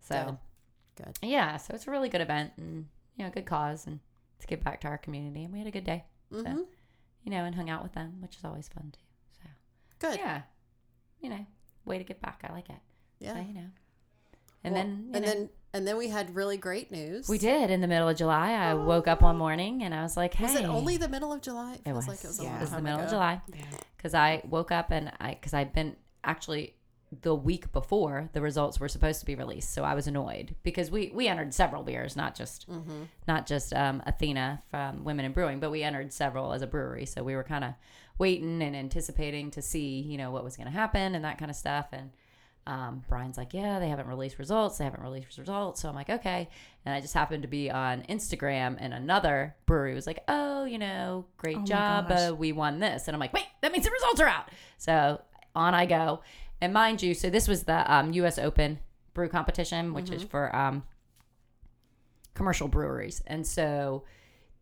[0.00, 0.38] so
[0.96, 1.04] Good.
[1.04, 1.18] Good.
[1.28, 4.00] yeah so it's a really good event and you know good cause and
[4.40, 6.66] to give back to our community and we had a good day hmm So,
[7.24, 8.98] you know, and hung out with them, which is always fun too.
[9.38, 9.48] So,
[10.08, 10.18] Good.
[10.18, 10.42] yeah,
[11.20, 11.46] you know,
[11.84, 12.42] way to get back.
[12.48, 12.80] I like it.
[13.20, 13.34] Yeah.
[13.34, 13.70] So, you know,
[14.64, 17.28] and Well, then, you and know, then and then we had really great news.
[17.28, 18.52] we did in the middle of July.
[18.52, 20.44] I woke up one morning and I was like, hey.
[20.44, 21.74] Was it only the middle of July?
[21.84, 22.06] It It was.
[22.08, 22.56] like it was a yeah.
[22.58, 23.04] It was the middle ago.
[23.06, 23.64] of July Yeah.
[23.96, 26.74] because I woke up and I, because I'd been actually
[27.20, 29.74] the week before the results were supposed to be released.
[29.74, 33.02] So I was annoyed because we, we entered several beers, not just, Mm-hmm.
[33.28, 37.04] not just um, Athena from Women in Brewing, but we entered several as a brewery.
[37.04, 37.74] So we were kind of
[38.18, 41.50] waiting and anticipating to see, you know, what was going to happen and that kind
[41.50, 41.88] of stuff.
[41.92, 42.10] And
[42.66, 44.78] um, Brian's like, yeah, they haven't released results.
[44.78, 45.80] They haven't released results.
[45.80, 46.48] So I'm like, okay.
[46.84, 50.78] And I just happened to be on Instagram, and another brewery was like, oh, you
[50.78, 52.10] know, great Oh job.
[52.10, 53.08] Uh, we won this.
[53.08, 54.48] And I'm like, wait, that means the results are out.
[54.78, 55.20] So
[55.54, 56.22] on I go.
[56.60, 58.38] And mind you, so this was the um, U.S.
[58.38, 58.78] Open
[59.14, 60.84] brew competition, which is for um,
[62.34, 63.22] commercial breweries.
[63.26, 64.04] And so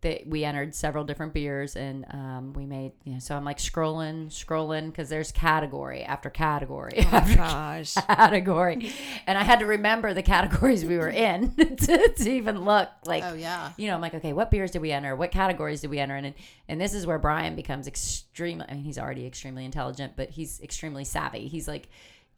[0.02, 3.58] that we entered several different beers and um, we made you know so i'm like
[3.58, 7.94] scrolling scrolling because there's category after category after Gosh.
[7.94, 8.92] category
[9.26, 13.24] and i had to remember the categories we were in to, to even look like
[13.24, 13.72] Oh yeah.
[13.76, 16.16] you know i'm like okay what beers did we enter what categories did we enter
[16.16, 16.34] in and,
[16.68, 20.60] and this is where brian becomes extremely i mean he's already extremely intelligent but he's
[20.62, 21.88] extremely savvy he's like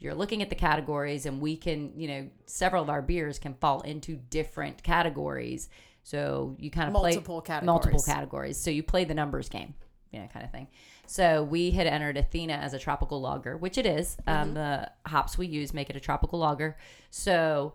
[0.00, 3.54] you're looking at the categories and we can you know several of our beers can
[3.54, 5.68] fall into different categories
[6.02, 7.66] so you kind of Multiple play categories.
[7.66, 9.74] multiple categories so you play the numbers game
[10.10, 10.66] you know kind of thing
[11.06, 14.16] so we had entered athena as a tropical lager which it is.
[14.26, 16.76] um, the hops we use make it a tropical lager
[17.10, 17.74] so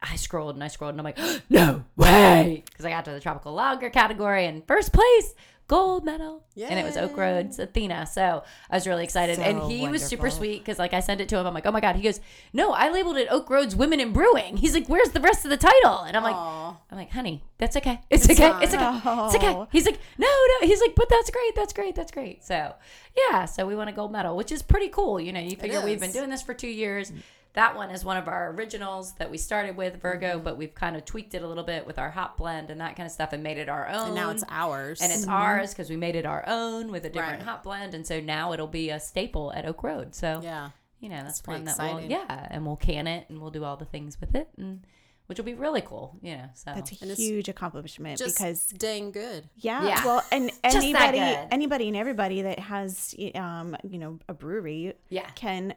[0.00, 1.18] I scrolled and I scrolled and I'm like,
[1.50, 2.62] no way.
[2.64, 5.34] Because I got to the tropical lager category and first place,
[5.68, 6.42] gold medal.
[6.70, 8.06] And it was Oak Road's Athena.
[8.06, 9.38] So I was really excited.
[9.38, 11.46] and So he was super sweet because, like, I sent it to him.
[11.46, 11.94] I'm like, oh my God.
[11.94, 12.20] He goes,
[12.52, 14.56] no, I labeled it Oak Road's Women in Brewing.
[14.56, 16.00] He's like, where's the rest of the title?
[16.00, 16.76] And I'm like, Aw.
[16.90, 18.00] I'm like, honey, that's okay.
[18.10, 18.50] It's, okay.
[18.62, 19.00] It's okay.
[19.04, 19.54] It's okay.
[19.54, 19.68] Oh.
[19.70, 20.66] He's like, no, no.
[20.66, 21.54] He's like, but that's great.
[21.54, 21.94] That's great.
[21.94, 22.44] That's great.
[22.44, 22.74] So,
[23.16, 23.44] yeah.
[23.44, 25.20] So we won a gold medal, which is pretty cool.
[25.20, 27.12] You know, you figure we've been doing this for two years.
[27.58, 30.44] That one is one of our originals that we started with Virgo, Mm-hmm.
[30.44, 32.94] but we've kind of tweaked it a little bit with our hop blend and that
[32.94, 34.06] kind of stuff and made it our own.
[34.06, 35.00] And now it's ours.
[35.00, 37.42] and it's ours because we made it our own with a different Right.
[37.42, 40.14] hop blend, and so now it'll be a staple at Oak Road.
[40.14, 40.70] So yeah.
[41.00, 43.64] you know that's, pretty one that we'll yeah, and we'll can it and we'll do
[43.64, 44.84] all the things with it, and
[45.26, 46.16] which will be really cool.
[46.22, 49.48] You know, so That's a And huge accomplishment Just because dang good.
[49.56, 50.04] yeah, Yeah.
[50.04, 51.18] well, and anybody,
[51.50, 55.74] anybody, and everybody that has, um, you know, a brewery yeah, can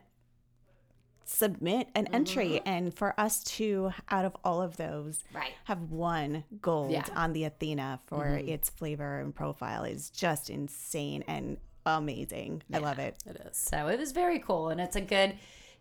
[1.32, 5.54] submit an entry, and for us to, out of all of those, right.
[5.66, 7.04] have one gold Yeah.
[7.04, 7.18] Mm-hmm.
[7.18, 12.64] on the Athena for its flavor and profile is just insane and amazing.
[12.74, 13.16] I love it.
[13.26, 13.58] It is.
[13.58, 15.36] So it was very cool, and it's a good,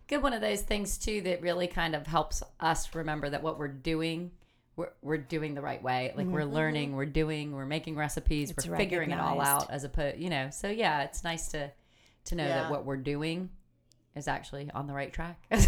[0.07, 3.59] good one of those things too that really kind of helps us remember that what
[3.59, 4.31] we're doing,
[4.75, 6.13] we're, we're doing the right way.
[6.15, 9.83] Like we're learning, we're doing, we're making recipes, It's we're figuring it all out as
[9.83, 10.49] opposed, you know.
[10.49, 11.71] So yeah, it's nice to
[12.23, 12.61] to know Yeah.
[12.63, 13.49] that what we're doing
[14.15, 15.39] is actually on the right track.
[15.51, 15.67] Love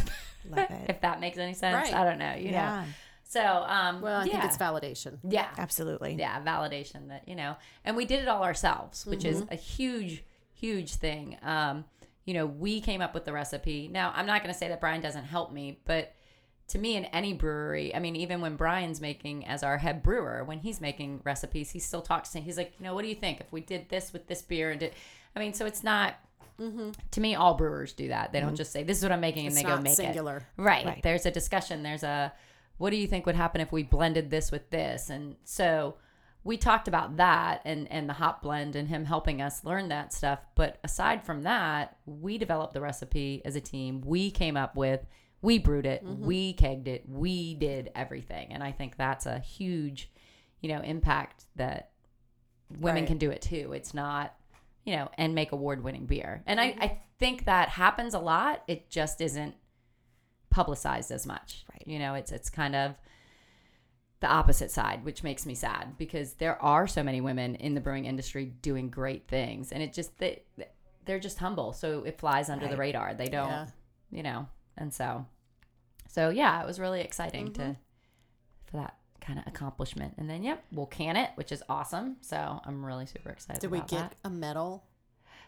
[0.70, 0.90] it.
[0.90, 1.94] if that makes any sense, Right.
[1.94, 2.34] I don't know.
[2.36, 2.58] You know.
[2.58, 2.86] yeah,
[3.24, 4.32] So um, Well, I yeah.
[4.34, 5.20] think it's validation.
[5.28, 6.16] yeah, absolutely.
[6.16, 10.24] yeah validation that you know and we did it all ourselves which is a huge
[10.54, 11.84] huge thing um
[12.26, 14.80] you know we came up with the recipe now i'm not going to say that
[14.80, 16.14] brian doesn't help me but
[16.70, 20.44] to me in any brewery i mean even when brian's making as our head brewer
[20.46, 22.44] when he's making recipes he still talks to me.
[22.44, 24.72] he's like you know what do you think if we did this with this beer
[24.72, 24.94] and did
[25.36, 26.16] i mean so it's not
[27.12, 28.56] to me all brewers do that they don't mm-hmm.
[28.56, 30.46] just say this is what i'm making and It's they go make it singular.
[30.58, 30.86] Right.
[30.86, 31.04] Right.
[31.04, 31.84] There's a discussion.
[31.84, 32.34] There's a
[32.78, 35.10] what do you think would happen if we blended this with this?
[35.10, 35.96] And so
[36.44, 40.14] we talked about that and and the hop blend and him helping us learn that
[40.14, 40.40] stuff.
[40.56, 44.02] But aside from that, we developed the recipe as a team.
[44.02, 45.06] We came up with
[45.42, 46.26] we brewed it, mm-hmm.
[46.26, 48.54] we kegged it, we did everything.
[48.54, 50.10] And I think that's a huge,
[50.62, 51.92] you know, impact that
[52.80, 53.08] women Right.
[53.08, 53.74] can do it too.
[53.74, 54.34] It's not,
[54.86, 56.44] you know, and make award winning beer.
[56.46, 58.64] And I, I think that happens a lot.
[58.68, 59.56] It just isn't
[60.50, 61.66] publicized as much.
[61.72, 61.84] Right.
[61.86, 62.96] You know, it's it's kind of
[64.20, 67.82] the opposite side, which makes me sad because there are so many women in the
[67.82, 70.44] brewing industry doing great things, and it just they
[71.06, 73.14] they're just humble, so it flies under the radar.
[73.14, 73.66] They don't, Yeah.
[74.12, 75.26] you know, and so
[76.08, 77.72] so yeah, it was really exciting Mm-hmm.
[77.72, 77.78] to
[78.66, 80.14] for that kind of accomplishment.
[80.18, 82.18] And then yep, we'll can it, which is awesome.
[82.22, 83.62] So I'm really super excited.
[83.62, 84.16] Did we about get that.
[84.26, 84.84] a medal?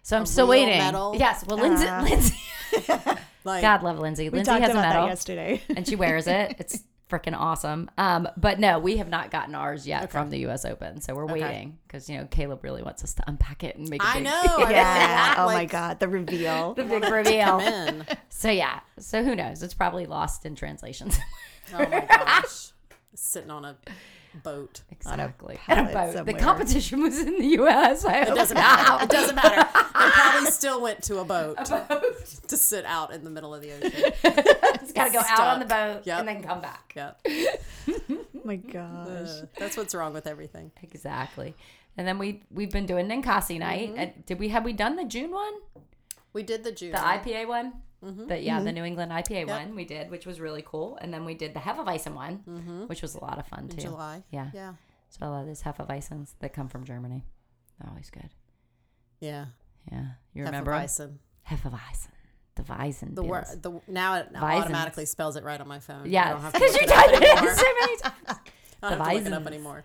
[0.03, 0.77] So I'm a still waiting.
[0.77, 1.15] medal?
[1.17, 2.01] Yes, well, Lindsay, Ah.
[2.03, 2.35] Lindsay,
[3.43, 4.29] Like God love Lindsay.
[4.29, 5.61] We Lindsay talked has a medal that yesterday.
[5.75, 6.55] and she wears it.
[6.59, 7.89] It's freaking awesome.
[7.99, 10.11] Um, but no, we have not gotten ours yet Okay.
[10.11, 10.65] from the U.S.
[10.65, 11.33] Open, so we're Okay.
[11.41, 14.01] waiting because you know Caleb really wants us to unpack it and make.
[14.01, 14.31] a I big- know.
[14.43, 15.27] I yeah.
[15.27, 15.99] want, Oh my God.
[15.99, 16.73] The reveal.
[16.73, 17.61] the big reveal.
[18.29, 19.61] So yeah, so who knows?
[19.63, 21.17] It's probably lost in translations.
[21.73, 22.71] Oh my gosh.
[23.15, 23.75] Sitting on a
[24.43, 24.81] boat.
[24.91, 25.57] exactly.
[25.65, 26.25] pallet And a boat.
[26.25, 28.03] The competition was in the U.S.
[28.05, 28.77] I It doesn't not.
[28.77, 29.03] matter.
[29.05, 29.67] It doesn't matter.
[29.95, 32.25] They probably still went to a boat a boat.
[32.49, 33.91] to sit out in the middle of the ocean.
[33.95, 36.19] It's got to go out on the boat Yep.
[36.19, 36.93] and then come back.
[36.95, 37.11] Yeah.
[38.37, 39.27] Oh my gosh.
[39.27, 40.71] Uh, that's what's wrong with everything.
[40.83, 41.55] Exactly.
[41.97, 43.89] And then we we've been doing Ninkasi night.
[43.89, 43.99] Mm-hmm.
[43.99, 45.53] And did we have we done the June one?
[46.33, 46.91] We did the June.
[46.91, 47.73] The IPA one?
[48.05, 48.27] Mm-hmm.
[48.27, 50.97] The, yeah, the New England IPA one we did, which was really cool.
[51.01, 53.77] And then we did the Hefeweizen one, which was a lot of fun too.
[53.77, 53.79] Mm-hmm.
[53.79, 54.23] in July.
[54.31, 54.49] Yeah.
[54.53, 54.73] Yeah.
[55.09, 57.23] So a lot of those Hefeweizens that come from Germany.
[57.79, 58.29] They're always good.
[59.19, 59.45] Yeah.
[59.91, 60.05] Yeah.
[60.33, 60.73] You remember?
[60.73, 60.81] 'em?
[60.87, 61.17] Hefeweizen.
[61.49, 62.07] Hefeweizen.
[62.55, 63.15] The Weizen.
[63.15, 66.09] The word the now it automatically spells it right on my phone.
[66.09, 67.53] Yeah, don't have to because you it typed it anymore.
[67.53, 68.15] so many times.
[68.27, 68.43] I don't
[68.81, 69.83] The have to look it up anymore.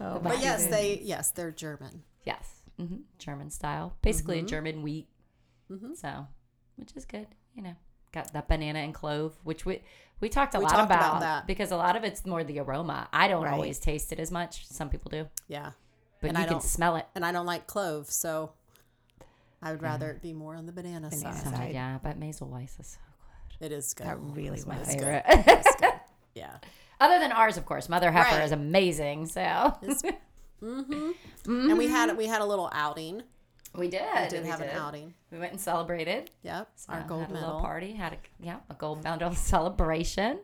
[0.00, 2.02] Oh, But yes, they yes they're German.
[2.24, 2.62] Yes.
[2.78, 3.96] hmm German style.
[4.02, 4.46] Basically Mm-hmm.
[4.46, 5.08] a German wheat.
[5.94, 6.26] So,
[6.76, 7.26] which is good.
[7.54, 7.74] You know,
[8.12, 9.82] got that banana and clove, which we
[10.20, 11.46] we talked a We lot talked about about, that.
[11.46, 13.08] because a lot of it's more the aroma.
[13.12, 13.52] I don't Right.
[13.54, 14.66] always taste it as much.
[14.66, 15.28] Some people do.
[15.48, 15.72] Yeah.
[16.20, 17.06] but And you I can smell it.
[17.14, 18.52] and I don't like clove, so
[19.62, 21.54] I would rather it be more on the banana, Banana side.
[21.54, 21.72] side.
[21.74, 22.98] Yeah, but Maisel Weiss is so
[23.58, 23.66] good.
[23.66, 24.06] It is good.
[24.06, 24.66] That really good.
[24.66, 24.76] My.
[24.76, 25.00] It's good.
[25.04, 25.24] favorite.
[25.28, 25.92] It's good.
[26.34, 26.56] Yeah.
[27.00, 28.44] Other than ours, of course, Mother Heifer Right.
[28.44, 29.26] is amazing.
[29.26, 30.08] So mm-hmm.
[30.62, 31.70] Mm-hmm.
[31.70, 33.22] And we had we had a little outing.
[33.76, 34.02] We did.
[34.22, 35.14] We did have an outing.
[35.30, 36.30] We went and celebrated.
[36.42, 36.68] Yep.
[36.76, 37.34] So Our gold medal.
[37.48, 37.92] little party.
[37.92, 40.40] Had a yeah a gold medal celebration.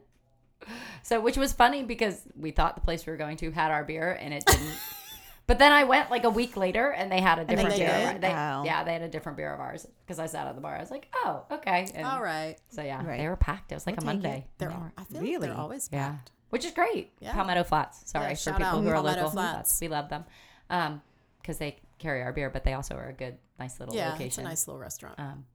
[1.03, 3.85] So which was funny because we thought the place we were going to had our
[3.85, 4.79] beer and it didn't.
[5.47, 8.13] but then I went like a week later and they had a different they beer.
[8.15, 8.23] did?
[8.23, 8.63] They, Oh.
[8.65, 10.75] Yeah, they had a different beer of ours because I sat at the bar.
[10.77, 11.89] I was like, oh okay.
[11.95, 12.57] And All right.
[12.71, 13.19] So yeah, Right.
[13.19, 13.71] they were packed.
[13.71, 14.15] It was like We'll a.
[14.15, 14.47] Monday.
[14.59, 15.33] They're They I feel Really?
[15.39, 16.31] like they're always yeah, packed.
[16.51, 17.13] which is great.
[17.21, 17.33] Yeah.
[17.35, 18.11] Palmetto Flats.
[18.11, 19.31] Sorry Yeah, for people out who are Palmetto local.
[19.33, 19.79] Flats.
[19.81, 20.25] We love them
[20.71, 21.03] um,
[21.43, 24.27] because they carry our beer, but they also are a good, nice little Yeah, location.
[24.27, 25.19] it's a nice little restaurant.
[25.19, 25.47] Um,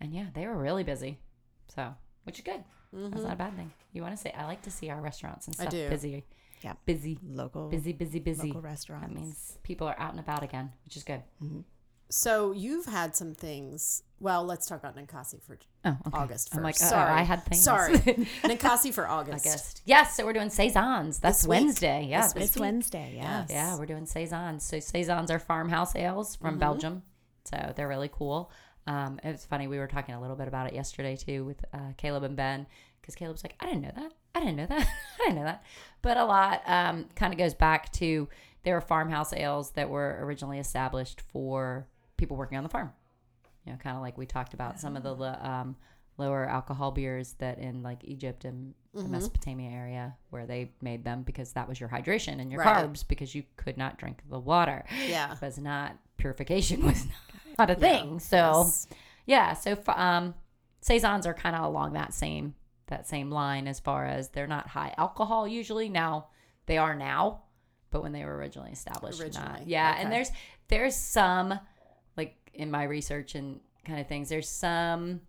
[0.00, 1.18] and yeah, they were really busy.
[1.68, 2.64] So, which is good.
[2.94, 3.10] Mhm.
[3.10, 3.70] That's not a bad thing.
[3.92, 5.88] You want to say, I like to see our restaurants and I stuff do.
[5.88, 6.24] busy.
[6.62, 6.74] Yeah.
[6.84, 8.48] Busy, Local, busy, busy, busy.
[8.48, 9.08] local restaurants.
[9.08, 11.22] That means people are out and about again, which is good.
[12.10, 14.02] So you've had some things.
[14.18, 16.10] Well, let's talk about Ninkasi for Oh, okay.
[16.12, 17.10] August I'm like, oh, Sorry.
[17.10, 17.62] I had things.
[17.62, 17.94] Sorry.
[18.42, 19.46] Ninkasi for August.
[19.46, 19.82] August.
[19.86, 21.20] Yes, so we're doing saisons.
[21.20, 21.60] That's This week.
[21.60, 22.06] Wednesday.
[22.10, 22.58] Yeah, This this it's.
[22.58, 23.12] Wednesday.
[23.16, 23.40] Yeah.
[23.40, 23.50] Yes.
[23.50, 24.62] Yeah, we're doing saisons.
[24.64, 27.02] So saisons are farmhouse ales from Belgium.
[27.44, 28.50] So they're really cool.
[28.86, 29.68] Um, it's funny.
[29.68, 32.66] We were talking a little bit about it yesterday too with uh, Caleb and Ben
[33.00, 34.12] because Caleb's like, I didn't know that.
[34.34, 34.86] I didn't know that.
[35.20, 35.64] I didn't know that.
[36.02, 38.28] But a lot um, kind of goes back to
[38.64, 41.86] there were farmhouse ales that were originally established for
[42.20, 42.92] people working on the farm.
[43.66, 45.76] You know, kind of like we talked about some of the um,
[46.16, 51.22] lower alcohol beers that in like Egypt and the Mesopotamia area where they made them
[51.22, 52.84] because that was your hydration and your Right.
[52.84, 54.84] carbs because you could not drink the water.
[55.06, 55.32] Yeah.
[55.32, 57.06] It was not purification was
[57.58, 58.18] not a thing.
[58.20, 58.86] So Yes.
[59.26, 60.34] yeah, so um,
[60.80, 62.54] saisons are kind of along that same
[62.86, 65.88] that same line as far as they're not high alcohol usually.
[65.88, 66.26] Now
[66.66, 67.42] they are now,
[67.90, 69.24] but when they were originally established, not.
[69.26, 70.02] Originally, Yeah, okay.
[70.02, 70.30] and there's
[70.68, 71.60] there's some
[72.54, 74.28] in my research and kind of things.
[74.28, 75.20] There's some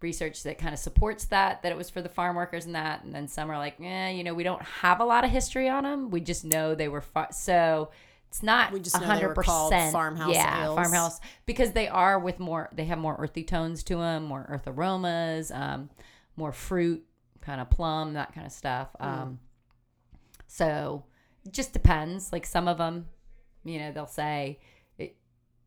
[0.00, 3.04] research that kind of supports that that it was for the farm workers and that,
[3.04, 5.68] and then some are like, yeah, you know, we don't have a lot of history
[5.68, 6.10] on them.
[6.10, 7.90] We just know they were far- so.
[8.28, 10.74] It's not We just know they hundred were called percent farmhouse Yeah, ales.
[10.76, 12.70] farmhouse because they are with more.
[12.72, 15.90] They have more earthy tones to them, more earth aromas, um,
[16.34, 17.04] more fruit,
[17.42, 18.88] kind of plum, that kind of stuff.
[18.98, 19.38] Um,
[20.46, 21.04] so
[21.44, 22.32] it just depends.
[22.32, 23.06] Like some of them,
[23.64, 24.58] you know, they'll say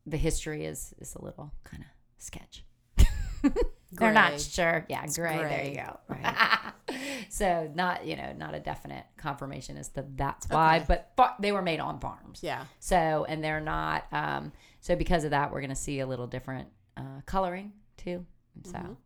[0.06, 2.64] the history is is a little kind of sketch.
[3.92, 4.86] They're not sure.
[4.90, 6.00] Yeah, gray, There you go.
[7.30, 10.86] so not you know not a definite confirmation as to that's why, Okay.
[11.16, 12.40] but they were made on farms.
[12.42, 12.66] Yeah.
[12.80, 14.06] So, and they're not.
[14.12, 18.26] Um, so, because of that, we're going to see a little different uh, coloring too.
[18.64, 18.98] So,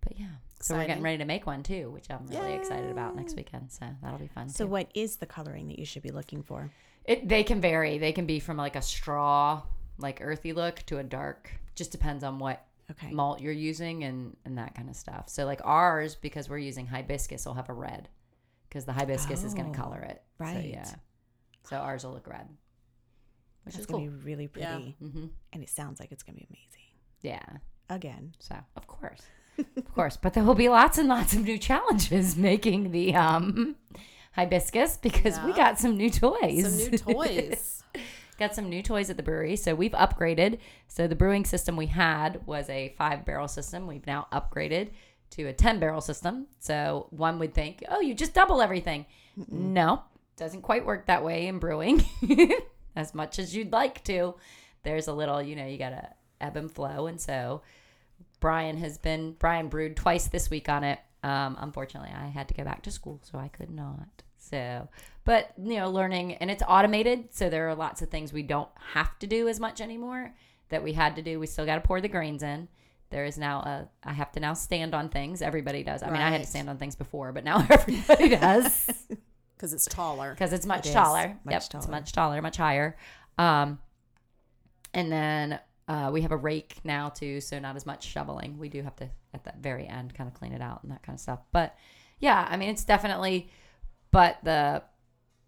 [0.00, 0.26] but yeah.
[0.60, 3.72] So, we're getting ready to make one too, which I'm really excited about next weekend.
[3.72, 4.48] So, that'll be fun.
[4.48, 4.70] So, too.
[4.70, 6.70] what is the coloring that you should be looking for?
[7.04, 7.98] It, they can vary.
[7.98, 9.62] They can be from like a straw,
[10.02, 11.50] like earthy look to a dark.
[11.74, 13.10] Just depends on what Okay.
[13.10, 15.28] malt you're using and, and that kind of stuff.
[15.28, 18.08] So, like ours, because we're using hibiscus, will have a red
[18.68, 20.22] because the hibiscus is going Oh, to color it.
[20.38, 20.64] So, right.
[20.66, 20.94] yeah.
[21.64, 22.48] So, ours will look red,
[23.64, 24.10] which That's is going cool.
[24.10, 24.72] to be really Yeah.
[24.76, 24.96] pretty.
[25.00, 26.90] hmm And it sounds like it's going to be amazing.
[27.22, 27.58] Yeah.
[27.88, 28.34] Again.
[28.40, 29.22] So of course,
[29.58, 33.76] of course, but there will be lots and lots of new challenges making the um
[34.32, 36.62] hibiscus because we got some new toys.
[36.62, 37.84] Some new toys.
[38.42, 40.58] Got some new toys at the brewery, so we've upgraded.
[40.88, 43.86] So the brewing system we had was a five barrel system.
[43.86, 44.90] We've now upgraded
[45.30, 46.46] to a ten barrel system.
[46.58, 49.06] So one would think, oh, you just double everything.
[49.48, 50.02] No,
[50.36, 52.04] doesn't quite work that way in brewing.
[52.96, 54.34] as much as you'd like to,
[54.82, 56.08] there's a little, you know, you gotta
[56.40, 57.62] ebb and flow, and so
[58.40, 60.98] Brian has been Brian brewed twice this week on it.
[61.22, 64.22] Um, unfortunately, I had to go back to school, so I could not.
[64.42, 64.88] So,
[65.24, 68.68] but you know, learning and it's automated, so there are lots of things we don't
[68.92, 70.34] have to do as much anymore
[70.70, 71.38] that we had to do.
[71.38, 72.68] We still got to pour the grains in.
[73.10, 75.42] There is now a I have to now stand on things.
[75.42, 76.02] Everybody does.
[76.02, 78.90] I mean, I had to stand on things before, but now everybody does
[79.56, 80.30] Because it's taller.
[80.32, 81.38] because it's much It taller.
[81.44, 82.96] much yep, it's much taller, much higher.
[83.38, 83.78] Um,
[84.92, 88.58] and then uh, we have a rake now too, so not as much shoveling.
[88.58, 91.02] We do have to at that very end kind of clean it out and that
[91.04, 91.38] kind of stuff.
[91.52, 91.76] But
[92.18, 93.50] yeah, I mean, it's definitely.
[94.12, 94.82] But the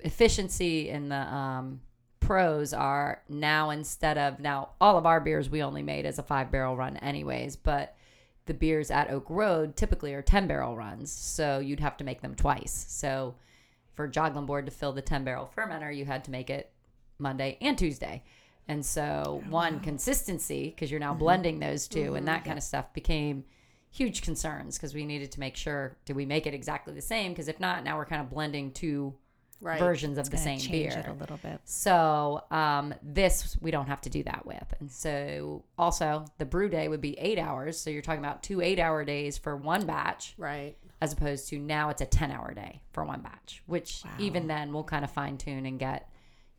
[0.00, 1.81] efficiency and the um,
[2.18, 6.22] pros are now instead of now all of our beers we only made as a
[6.22, 7.96] five barrel run anyways, but
[8.46, 11.12] the beers at Oak Road typically are 10 barrel runs.
[11.12, 12.87] So you'd have to make them twice.
[12.88, 13.35] So
[13.94, 16.70] for Joggling Board to fill the 10 barrel fermenter, you had to make it
[17.18, 18.22] Monday and Tuesday.
[18.66, 22.92] And so, one, consistency, because you're now blending those 2 and that kind of stuff
[22.94, 23.44] became
[23.94, 27.30] huge concerns because we needed to make sure did we make it exactly the same?
[27.33, 29.14] Because if not, now we're kind of blending two
[29.61, 29.78] Right.
[29.78, 30.98] versions of the same change beer.
[30.98, 31.59] it a little bit.
[31.64, 34.74] So um, this we don't have to do that with.
[34.80, 37.78] And so also the brew day would be eight hours.
[37.80, 40.76] So you're talking about two eight hour days for one batch, Right.
[41.00, 43.62] as opposed to now it's a ten hour day for one batch.
[43.66, 46.11] Which even then we'll kind of fine tune and get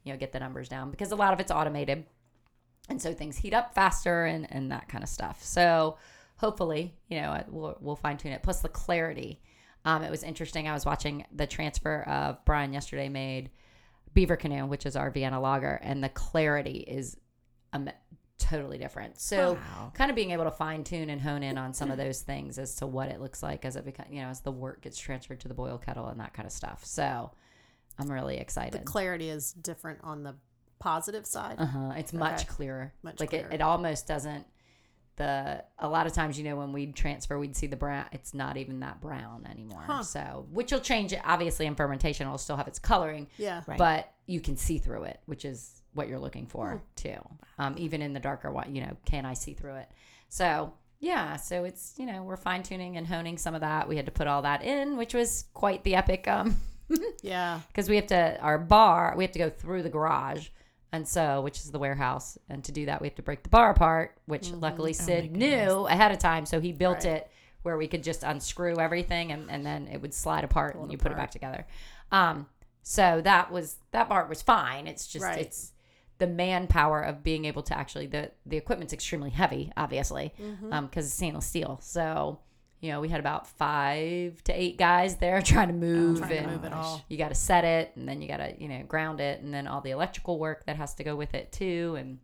[0.03, 2.05] you know get the numbers down because a lot of it's automated,
[2.89, 5.43] and so things heat up faster and and that kind of stuff.
[5.43, 5.97] So
[6.37, 8.43] hopefully you know we'll, we'll fine tune it.
[8.43, 9.41] Plus the clarity.
[9.85, 10.67] Um, it was interesting.
[10.67, 13.51] I was watching the transfer of Brian yesterday made
[14.15, 17.17] Beaver Canoe, which is our Vienna lager, and the clarity is
[17.71, 17.87] um,
[18.39, 19.19] totally different.
[19.19, 19.91] So, Wow.
[19.93, 22.57] kind of being able to fine tune and hone in on some of those things
[22.57, 24.97] as to what it looks like as it becomes, you know, as the work gets
[24.97, 26.83] transferred to the boil kettle and that kind of stuff.
[26.83, 27.29] So,
[27.99, 28.73] I'm really excited.
[28.81, 30.33] The clarity is different on the
[30.79, 31.57] positive side.
[31.59, 31.93] Uh huh.
[31.95, 32.91] It's much clearer.
[33.03, 33.49] Much like clearer.
[33.49, 34.45] It, it almost doesn't.
[35.17, 38.05] The a lot of times, you know, when we transfer, we'd see the brown.
[38.11, 39.83] It's not even that brown anymore.
[39.85, 40.03] Huh.
[40.03, 41.21] So, which will change it.
[41.23, 43.61] Obviously, in fermentation, it'll still have its coloring, Yeah.
[43.67, 43.77] Right.
[43.77, 46.77] but you can see through it, which is what you're looking for Hmm.
[46.95, 47.29] too.
[47.57, 49.89] Um, even in the darker one, you know, can I see through it?
[50.27, 53.87] So yeah, so it's you know we're fine tuning and honing some of that.
[53.87, 56.27] We had to put all that in, which was quite the epic.
[56.27, 56.57] Um,
[57.23, 57.61] Yeah.
[57.69, 60.49] because we have to our bar we have to go through the garage
[60.95, 63.49] and so which is the warehouse and to do that we have to break the
[63.49, 67.07] bar apart which luckily sid knew ahead of time so he built Mm-hmm.
[67.09, 67.17] Right.
[67.17, 67.31] it
[67.63, 70.97] where we could just unscrew everything and, and then it would slide apart and you
[70.97, 71.65] put it back together
[72.11, 72.45] um
[72.83, 75.39] so that was that part was fine it's just Right.
[75.39, 75.71] it's
[76.17, 80.71] the manpower of being able to actually the the equipment's extremely heavy obviously Mm-hmm.
[80.73, 82.39] um because it's stainless steel so
[82.81, 86.49] you know we had about five to eight guys there trying to move Trying to
[86.49, 87.03] move it all.
[87.09, 89.53] you got to set it and then you got to you know ground it and
[89.53, 92.19] then all the electrical work that has to go with it too and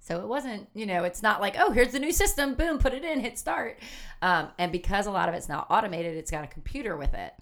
[0.00, 2.94] so it wasn't you know it's not like oh here's the new system boom put
[2.94, 3.78] it in hit start
[4.22, 7.34] um, and because a lot of it's now automated it's got a computer with it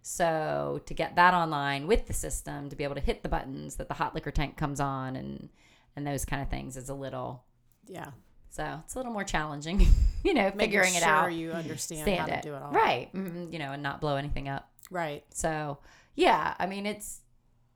[0.00, 3.76] so to get that online with the system to be able to hit the buttons
[3.76, 5.48] that the hot liquor tank comes on and
[5.94, 7.44] and those kind of things is a little
[7.86, 8.10] Yeah.
[8.52, 9.80] So it's a little more challenging
[10.24, 11.32] you know Making figuring it sure out.
[11.32, 12.42] you understand how to it.
[12.42, 12.70] do it all.
[12.72, 13.12] right.
[13.14, 14.70] Mhm, you know and not blow anything up.
[14.90, 15.24] Right.
[15.32, 15.78] so
[16.14, 17.20] yeah, I mean it's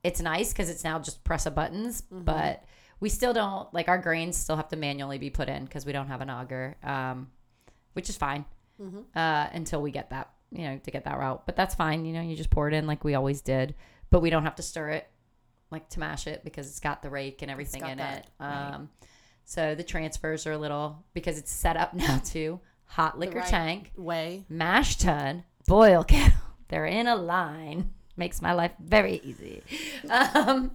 [0.04, 2.62] it's nice because it's now just press of buttons, but
[3.00, 5.92] we still don't like our grains still have to manually be put in because we
[5.92, 7.28] don't have an auger, um,
[7.94, 8.44] which is fine
[9.16, 11.44] uh, until we get that you know to get that route.
[11.46, 13.74] But that's fine, you know, you just pour it in like we always did,
[14.10, 15.08] but we don't have to stir it
[15.70, 18.44] like to mash it because it's got the rake and everything got in that, it.
[18.44, 18.88] Um,
[19.46, 23.48] so the transfers are a little because it's set up now to hot liquor right
[23.48, 24.44] tank Way.
[24.50, 26.36] mash tun, boil kettle.
[26.68, 27.92] They're in a line.
[28.18, 29.62] Makes my life very easy.
[30.10, 30.72] Um,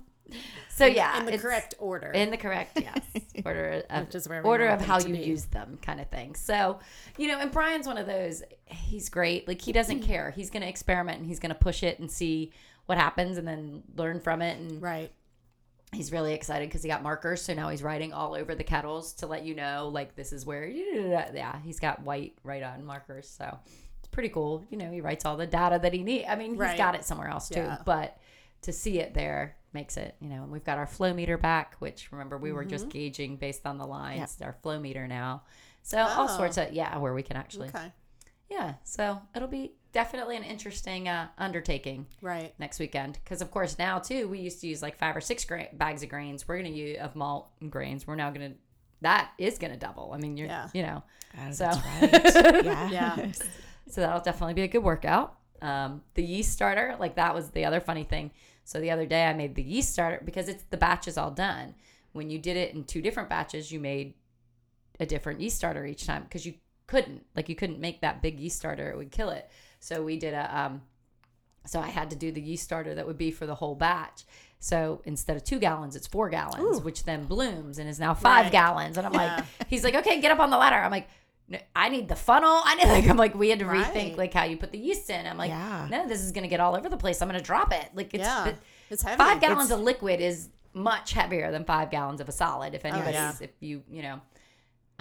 [0.70, 2.12] so yeah, In the correct order.
[2.12, 3.02] in the correct yes
[3.46, 5.20] order of Which is where order of how you be.
[5.24, 6.36] use them, kind of thing.
[6.36, 6.80] So
[7.18, 8.42] you know, and Brian's one of those.
[8.66, 9.48] He's great.
[9.48, 10.32] Like he doesn't care.
[10.32, 12.52] He's going to experiment and he's going to push it and see
[12.86, 15.12] what happens and then learn from it and right.
[15.94, 19.14] He's really excited because he got markers so now he's writing all over the kettles
[19.14, 23.28] to let you know like this is where yeah he's got white right on markers
[23.28, 23.58] so
[24.00, 26.52] it's pretty cool you know he writes all the data that he needs i mean
[26.52, 26.78] he's Right.
[26.78, 27.78] got it somewhere else too Yeah.
[27.86, 28.18] but
[28.62, 31.76] to see it there makes it you know and we've got our flow meter back
[31.80, 32.70] which remember we were Mm-hmm.
[32.70, 35.44] just gauging based on the lines our flow meter now
[35.84, 36.38] so all Oh.
[36.38, 37.92] sorts of yeah where we can actually Okay.
[38.50, 42.54] yeah so it'll be definitely an interesting uh, undertaking Right.
[42.60, 45.44] next weekend because of course now too we used to use like five or six
[45.46, 48.52] gra- bags of grains we're going to use of malt and grains we're now going
[48.52, 48.58] to
[49.02, 50.70] that is going to double i mean you're Yeah.
[50.74, 51.04] you know
[51.36, 51.66] God, So-
[52.02, 52.26] right.
[52.66, 52.90] Yeah.
[52.90, 53.32] Yeah.
[53.90, 57.66] so that'll definitely be a good workout um, the yeast starter like that was the
[57.66, 58.32] other funny thing
[58.64, 61.32] so the other day i made the yeast starter because it's the batch is all
[61.32, 61.76] done
[62.14, 64.14] when you did it in two different batches you made
[65.00, 66.54] a different yeast starter each time because you
[66.88, 69.50] couldn't like you couldn't make that big yeast starter it would kill it
[69.82, 70.82] so we did a um
[71.66, 74.24] so i had to do the yeast starter that would be for the whole batch
[74.60, 78.46] so instead of two gallons it's four gallons which then blooms and is now five
[78.46, 78.52] Right.
[78.54, 79.36] gallons and i'm Yeah.
[79.38, 81.08] like he's like okay get up on the ladder i'm like
[81.50, 82.62] "No, I need the funnel.
[82.70, 83.86] I need like I'm like we had to Right.
[83.86, 85.26] rethink like how you put the yeast in.
[85.28, 85.86] I'm like, Yeah.
[85.92, 87.22] no, this is gonna get all over the place.
[87.22, 87.90] I'm gonna drop it.
[87.94, 88.48] Like it's Yeah.
[88.50, 88.56] it-
[88.90, 89.18] It's heavy.
[89.18, 92.74] five gallons It's- of liquid is much heavier than five gallons of a solid.
[92.74, 93.34] If anybody's, yeah.
[93.42, 94.22] if you you know,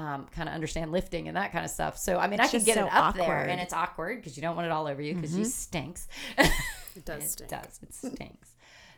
[0.01, 1.99] um, kind of understand lifting and that kind of stuff.
[1.99, 4.41] So I mean, I can get so it up there, and it's awkward because you
[4.43, 6.09] don't want it all over you because you stinks.
[6.97, 7.51] It does it stink.
[7.51, 7.79] does.
[7.85, 8.49] It stinks.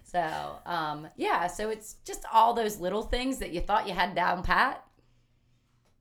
[0.05, 4.15] so um, yeah, so it's just all those little things that you thought you had
[4.15, 4.83] down pat.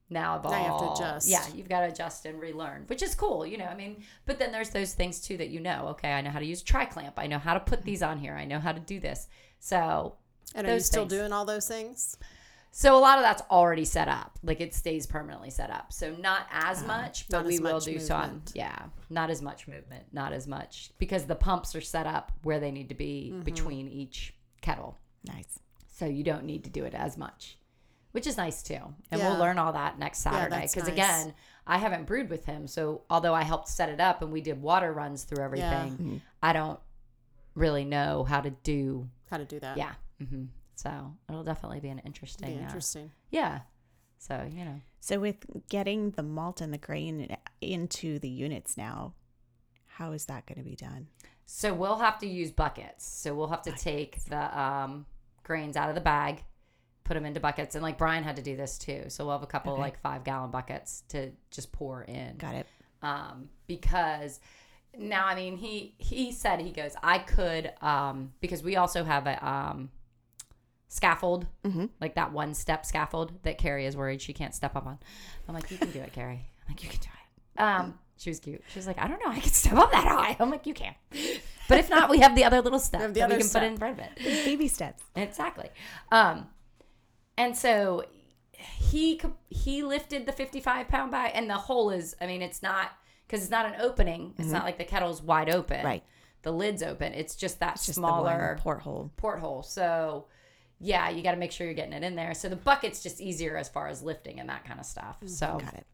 [0.08, 1.28] Now, you have to adjust.
[1.28, 3.44] Yeah, you've got to adjust and relearn, which is cool.
[3.46, 5.88] You know, I mean, but then there's those things too that you know.
[5.90, 7.14] Okay, I know how to use tri clamp.
[7.18, 8.34] I know how to put these on here.
[8.34, 9.26] I know how to do this.
[9.58, 10.16] So
[10.54, 11.12] And are you still things.
[11.12, 12.16] doing all those things?
[12.74, 14.38] So a lot of that's already set up.
[14.42, 15.92] Like it stays permanently set up.
[15.92, 18.42] So not as much, but we will do some.
[18.54, 22.58] Yeah, not as much movement, not as much because the pumps are set up where
[22.60, 23.42] they need to be Mm-hmm.
[23.42, 24.98] between each kettle.
[25.24, 25.58] Nice.
[25.98, 27.58] So you don't need to do it as much,
[28.12, 28.80] which is nice too.
[29.10, 29.28] And Yeah.
[29.28, 30.92] we'll learn all that next Saturday because nice.
[30.92, 31.34] again,
[31.66, 32.66] I haven't brewed with him.
[32.66, 36.16] So although I helped set it up and we did water runs through everything, Mm-hmm.
[36.42, 36.80] I don't
[37.54, 39.08] really know how to do.
[39.30, 39.76] How to do that?
[39.76, 39.92] Yeah.
[40.18, 40.44] hmm
[40.82, 42.56] So it'll definitely be an interesting.
[42.56, 43.10] Be uh, interesting.
[43.30, 43.60] yeah.
[44.18, 44.80] So you know.
[45.00, 45.36] So with
[45.68, 49.14] getting the malt and the grain into the units now,
[49.86, 51.08] how is that going to be done?
[51.44, 53.04] So we'll have to use buckets.
[53.04, 55.06] So we'll have to take the um,
[55.42, 56.44] grains out of the bag,
[57.04, 59.04] put them into buckets, and like Brian had to do this too.
[59.08, 59.80] So we'll have a couple Okay.
[59.82, 62.36] like five gallon buckets to just pour in.
[62.38, 62.66] Got it.
[63.02, 64.38] um, because
[64.96, 69.26] now I mean he he said he goes I could um, because we also have
[69.26, 69.90] a um,
[70.92, 71.88] scaffold Mhm.
[72.00, 74.98] like that one step scaffold that Carrie is worried she can't step up on.
[75.48, 76.50] I'm like you can do it, Carrie.
[76.62, 77.60] I'm like you can do it.
[77.62, 78.62] Um, she was cute.
[78.68, 80.36] She was like I don't know I can step up that high.
[80.38, 80.94] I'm like you can,
[81.68, 83.62] but if not we have the other little step have the that we can step.
[83.62, 84.44] put in front of it.
[84.44, 85.02] Baby steps.
[85.16, 85.68] Exactly.
[86.10, 86.48] Um,
[87.38, 88.04] and so
[88.52, 92.90] he he lifted the 55 pound bag, and the hole is, I mean, it's not
[93.26, 94.34] because it's not an opening.
[94.38, 95.78] It's not like the kettle's wide open.
[95.78, 95.86] Mm-hmm.
[95.86, 96.04] Right.
[96.42, 97.12] The lid's open.
[97.14, 99.10] It's just that Just smaller one porthole.
[99.16, 99.62] porthole.
[99.62, 100.26] So
[100.84, 102.34] yeah, you got to make sure you're getting it in there.
[102.34, 105.16] So the bucket's just easier as far as lifting and that kind of stuff.
[105.26, 105.58] So Mm-hmm.
[105.64, 105.86] Got it.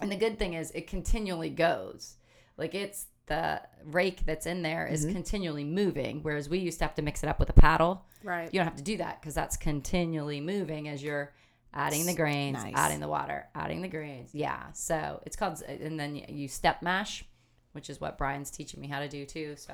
[0.00, 2.14] and the good thing is it continually goes.
[2.56, 5.12] Like it's the rake that's in there is Mm-hmm.
[5.14, 8.04] continually moving, whereas we used to have to mix it up with a paddle.
[8.22, 8.48] Right.
[8.52, 11.32] You don't have to do that because that's continually moving as you're
[11.74, 12.74] adding the grains, Nice.
[12.76, 14.30] adding the water, adding the grains.
[14.32, 14.72] Yeah.
[14.72, 17.24] So it's called, and then you step mash,
[17.72, 19.54] which is what Brian's teaching me how to do too.
[19.56, 19.72] So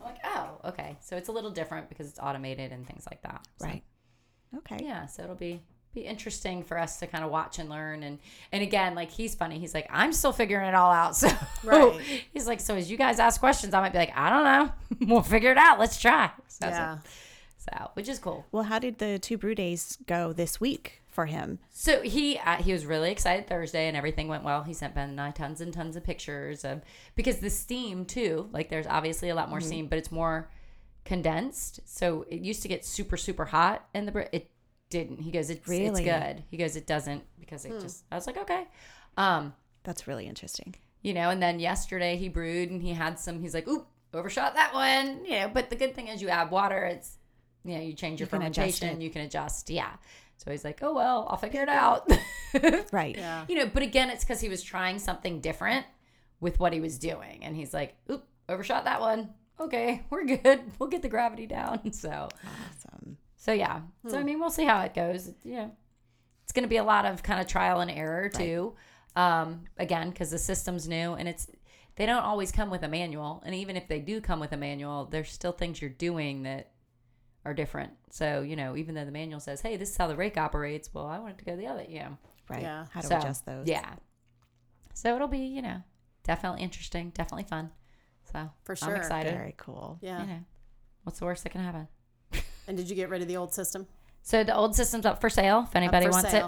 [0.00, 0.96] I'm like, oh, okay.
[1.00, 3.46] So it's a little different because it's automated and things like that.
[3.60, 3.82] So, Right.
[4.58, 4.78] Okay.
[4.82, 5.06] Yeah.
[5.06, 5.62] So it'll be
[5.94, 8.18] be interesting for us to kind of watch and learn and
[8.52, 11.26] and again like he's funny he's like i'm still figuring it all out so
[11.64, 11.98] Right.
[12.34, 14.72] he's like so as you guys ask questions i might be like i don't know
[15.14, 16.98] we'll figure it out let's try so, Yeah.
[17.56, 21.24] so which is cool Well, how did the two brew days go this week for
[21.24, 21.60] him?
[21.72, 24.64] So he uh, he was really excited Thursday, and everything went well.
[24.64, 26.82] He sent Ben and I tons and tons of pictures of
[27.14, 28.50] because the steam too.
[28.52, 30.50] Like there's obviously a lot more steam, but it's more
[31.06, 31.80] condensed.
[31.86, 34.50] So it used to get super super hot in the br- it
[34.90, 35.20] didn't.
[35.20, 36.04] He goes it's it's Really?
[36.04, 36.44] good.
[36.50, 38.04] He goes it doesn't because it just.
[38.12, 38.66] I was like okay.
[39.16, 39.54] Um,
[39.84, 40.74] That's really interesting.
[41.02, 43.40] you know, and then yesterday he brewed and he had some.
[43.40, 45.24] He's like, oop, overshot that one.
[45.24, 46.84] You know, but the good thing is you add water.
[46.84, 47.16] It's
[47.64, 48.88] you know you change your You fermentation.
[49.00, 49.02] it.
[49.02, 49.70] You can adjust.
[49.70, 49.90] Yeah.
[50.38, 52.10] So he's like, oh well, I'll figure it out.
[52.92, 53.14] Right.
[53.16, 53.44] Yeah.
[53.48, 55.84] you know, but again, it's because he was trying something different
[56.40, 59.30] with what he was doing, and he's like, oop, overshot that one.
[59.58, 60.60] Okay, we're good.
[60.78, 61.80] We'll get the gravity down.
[61.92, 63.16] So, Awesome.
[63.36, 63.80] so yeah.
[64.08, 65.30] So I mean, we'll see how it goes.
[65.44, 65.68] Yeah,
[66.44, 68.74] it's going to be a lot of kind of trial and error too.
[69.14, 71.46] Um, again, because the system's new and it's
[71.96, 74.56] they don't always come with a manual, and even if they do come with a
[74.58, 76.72] manual, there's still things you're doing that
[77.46, 77.92] are different.
[78.10, 80.92] So you know, even though the manual says, "Hey, this is how the rake operates,"
[80.92, 81.86] well, I want it to go the other.
[81.88, 82.10] Yeah.
[82.50, 82.60] Right.
[82.62, 82.86] Yeah.
[82.90, 83.66] How to So, adjust those.
[83.66, 83.94] Yeah.
[84.92, 85.82] So it'll be, you know,
[86.24, 87.70] definitely interesting, definitely fun.
[88.44, 88.90] So For sure.
[88.90, 89.32] I'm excited.
[89.34, 89.98] Very cool.
[90.02, 90.20] Yeah.
[90.20, 90.38] You know,
[91.04, 91.88] what's the worst that can happen?
[92.68, 93.86] And did you get rid of the old system?
[94.22, 95.66] So the old system's up for sale.
[95.68, 96.46] If anybody wants sale.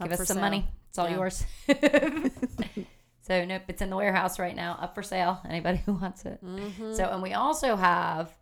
[0.00, 0.40] it, Up give for us some sale.
[0.44, 0.68] money.
[0.88, 1.16] It's all Yeah.
[1.16, 1.44] yours.
[3.22, 5.40] so nope, it's in the warehouse right now, up for sale.
[5.48, 6.42] Anybody who wants it.
[6.44, 6.94] Mm-hmm.
[6.94, 8.34] So and we also have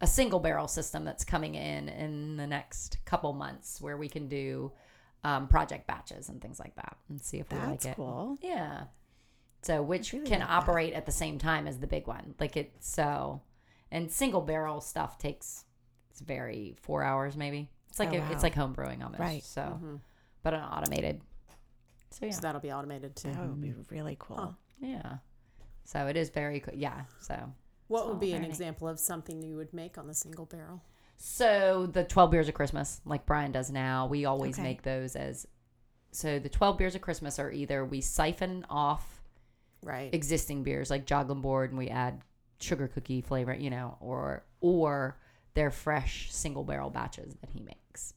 [0.00, 4.28] a single barrel system that's coming in in the next couple months where we can
[4.28, 4.72] do
[5.22, 7.96] um, project batches and things like that and see if we That's like it.
[7.96, 8.38] cool.
[8.42, 8.84] Yeah.
[9.64, 10.54] So which really can like that.
[10.54, 12.34] operate at the same time as the big one.
[12.38, 13.40] Like it so
[13.90, 15.64] and single barrel stuff takes
[16.10, 17.70] it's very four hours maybe.
[17.88, 18.28] It's like Oh, a, wow.
[18.32, 19.20] it's like home brewing almost.
[19.20, 19.42] Right.
[19.42, 19.96] So mm-hmm.
[20.42, 21.20] but an automated.
[22.10, 22.32] So yeah.
[22.32, 23.32] So that'll be automated too.
[23.32, 24.56] That would be really cool.
[24.80, 25.16] yeah.
[25.84, 26.74] So it is very cool.
[26.74, 27.02] Yeah.
[27.20, 27.52] So
[27.88, 28.48] What would be an neat.
[28.48, 30.82] example of something you would make on the single barrel?
[31.16, 34.62] So the 12 beers of Christmas, like Brian does now, we always Okay.
[34.62, 35.46] make those as
[36.10, 39.13] so the 12 beers of Christmas are either we siphon off
[39.84, 40.12] Right.
[40.14, 42.22] existing beers like Joggling Board and we add
[42.60, 45.18] sugar cookie flavor, you know, or or
[45.54, 48.14] they're fresh single barrel batches that he makes.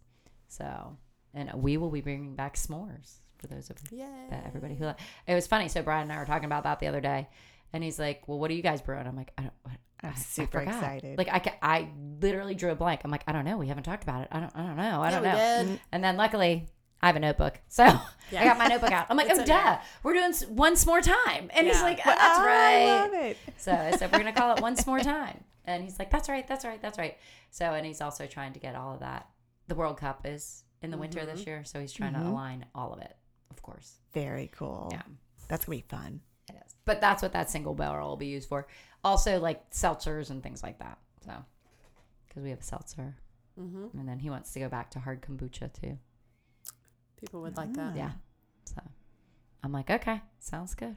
[0.48, 0.98] So,
[1.34, 4.06] and we will be bringing back s'mores for those of Yay.
[4.32, 5.68] that everybody who like it was funny.
[5.68, 7.28] So Brian and I were talking about that the other day,
[7.74, 9.78] and he's like, "Well, what are you guys brewing?" I'm like, "I don't." I'm I-
[10.10, 11.18] I super forgot." excited.
[11.18, 11.90] Like I, ca- I
[12.22, 13.02] literally drew a blank.
[13.04, 13.58] I'm like, I don't know.
[13.58, 14.28] We haven't talked about it.
[14.32, 14.56] I don't.
[14.56, 15.02] I don't know.
[15.02, 15.72] I Yeah, don't know.
[15.74, 15.82] did.
[15.92, 16.68] And then luckily,
[17.02, 18.00] I have a notebook, so I
[18.32, 19.08] got my notebook out.
[19.10, 19.82] I'm like, It's oh, duh, there.
[20.04, 22.86] we're doing once more time, and he's like, oh, that's I right.
[22.86, 23.38] love it.
[23.58, 26.48] So I said, we're gonna call it once more time, and he's like, that's right,
[26.48, 27.18] that's right, that's right.
[27.52, 29.28] So and he's also trying to get all of that.
[29.68, 32.94] The World Cup is in the winter this year, so he's trying to align all
[32.94, 33.16] of it,
[33.52, 33.98] of course.
[34.14, 34.90] Very cool.
[34.92, 35.02] Yeah.
[35.48, 36.22] That's gonna be fun.
[36.50, 36.76] It is.
[36.86, 38.68] But that's what that single barrel will be used for.
[39.04, 40.98] Also, like seltzers and things like that.
[41.26, 41.34] So,
[42.28, 43.16] because we have a seltzer.
[43.60, 43.98] Mm-hmm.
[43.98, 45.98] And then he wants to go back to hard kombucha too.
[47.18, 47.96] People would like that.
[47.96, 48.12] Yeah.
[48.66, 48.82] So,
[49.64, 50.96] I'm like, okay, sounds good.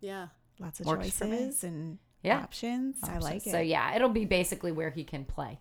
[0.00, 0.28] Yeah.
[0.58, 2.38] Lots of Works choices and Yeah.
[2.38, 2.98] options.
[3.02, 3.50] I like it.
[3.50, 5.58] So, yeah, it'll be basically where he can play,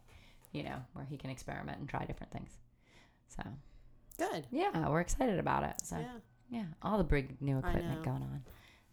[0.52, 2.52] you know, where he can experiment and try different things.
[3.28, 3.44] So,
[4.18, 4.48] Good.
[4.52, 5.76] yeah, we're excited about it.
[5.84, 6.18] So, yeah,
[6.50, 6.66] Yeah.
[6.82, 8.44] all the big new equipment going on.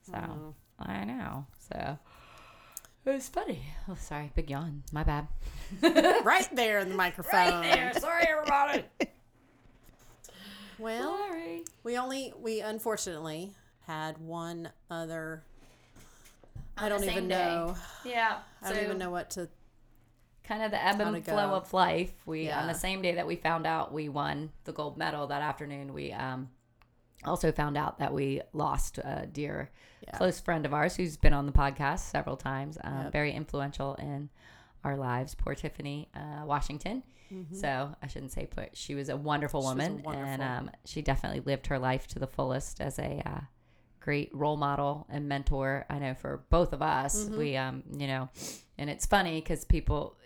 [0.03, 0.55] So, I know.
[0.79, 1.47] I know.
[1.59, 1.99] So,
[3.05, 3.63] it was funny.
[3.89, 4.83] Oh, sorry, big yawn.
[4.93, 5.27] My bad.
[6.25, 7.65] right there in the microphone.
[8.01, 8.85] Sorry, everybody.
[10.79, 11.65] Well, Sorry.
[11.85, 13.53] we only we unfortunately
[13.87, 15.43] had one other.
[16.77, 17.35] I On the don't even day.
[17.35, 17.77] know.
[18.05, 18.39] Yeah.
[18.63, 19.49] I don't even know what to.
[20.45, 21.55] Kind of the ebb and flow go.
[21.57, 22.13] of life.
[22.25, 25.43] We on the same day that we found out we won the gold medal that
[25.43, 26.51] afternoon, we um
[27.25, 29.71] also found out that we lost a dear
[30.07, 30.17] Yeah.
[30.19, 32.79] close friend of ours who's been on the podcast several times.
[32.85, 33.13] Um, Yep.
[33.13, 34.29] Very influential in
[34.85, 35.35] our lives.
[35.35, 37.03] Poor Tiffany uh, Washington.
[37.33, 37.55] Mm-hmm.
[37.57, 38.77] So I shouldn't say put.
[38.77, 40.45] She was a wonderful She was woman, and wonderful.
[40.45, 43.41] um, she definitely lived her life to the fullest as a uh,
[44.01, 45.87] great role model and mentor.
[45.91, 47.39] I know for both of us, Mm-hmm.
[47.39, 48.29] we, um, you know,
[48.79, 50.17] and it's funny because people.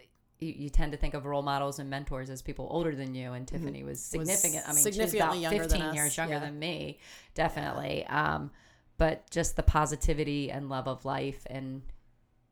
[0.42, 3.32] You, you tend to think of role models and mentors as people older than you,
[3.34, 4.64] and Tiffany was significant.
[4.66, 5.50] I mean, she's about Mm-hmm.
[5.50, 6.40] fifteen years younger yeah.
[6.40, 6.98] than me,
[7.34, 8.06] definitely.
[8.06, 8.50] Um,
[8.96, 11.82] but just the positivity and love of life, and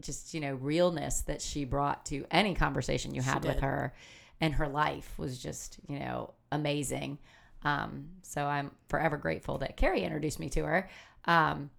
[0.02, 3.94] just you know realness that she brought to any conversation you had with her
[4.40, 7.18] and her life was just you know amazing.
[7.64, 10.88] Um, so i'm forever grateful that carrie introduced me to her.
[11.24, 11.70] Um,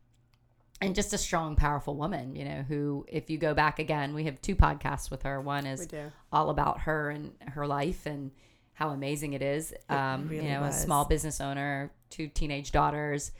[0.82, 4.26] and just a strong powerful woman you know who if you go back again we
[4.26, 5.40] have two podcasts with her.
[5.42, 5.82] One is
[6.32, 8.32] all about her and her life and
[8.74, 9.74] how amazing it is.
[9.90, 10.76] Um, really you know was.
[10.76, 13.32] a small business owner two teenage daughters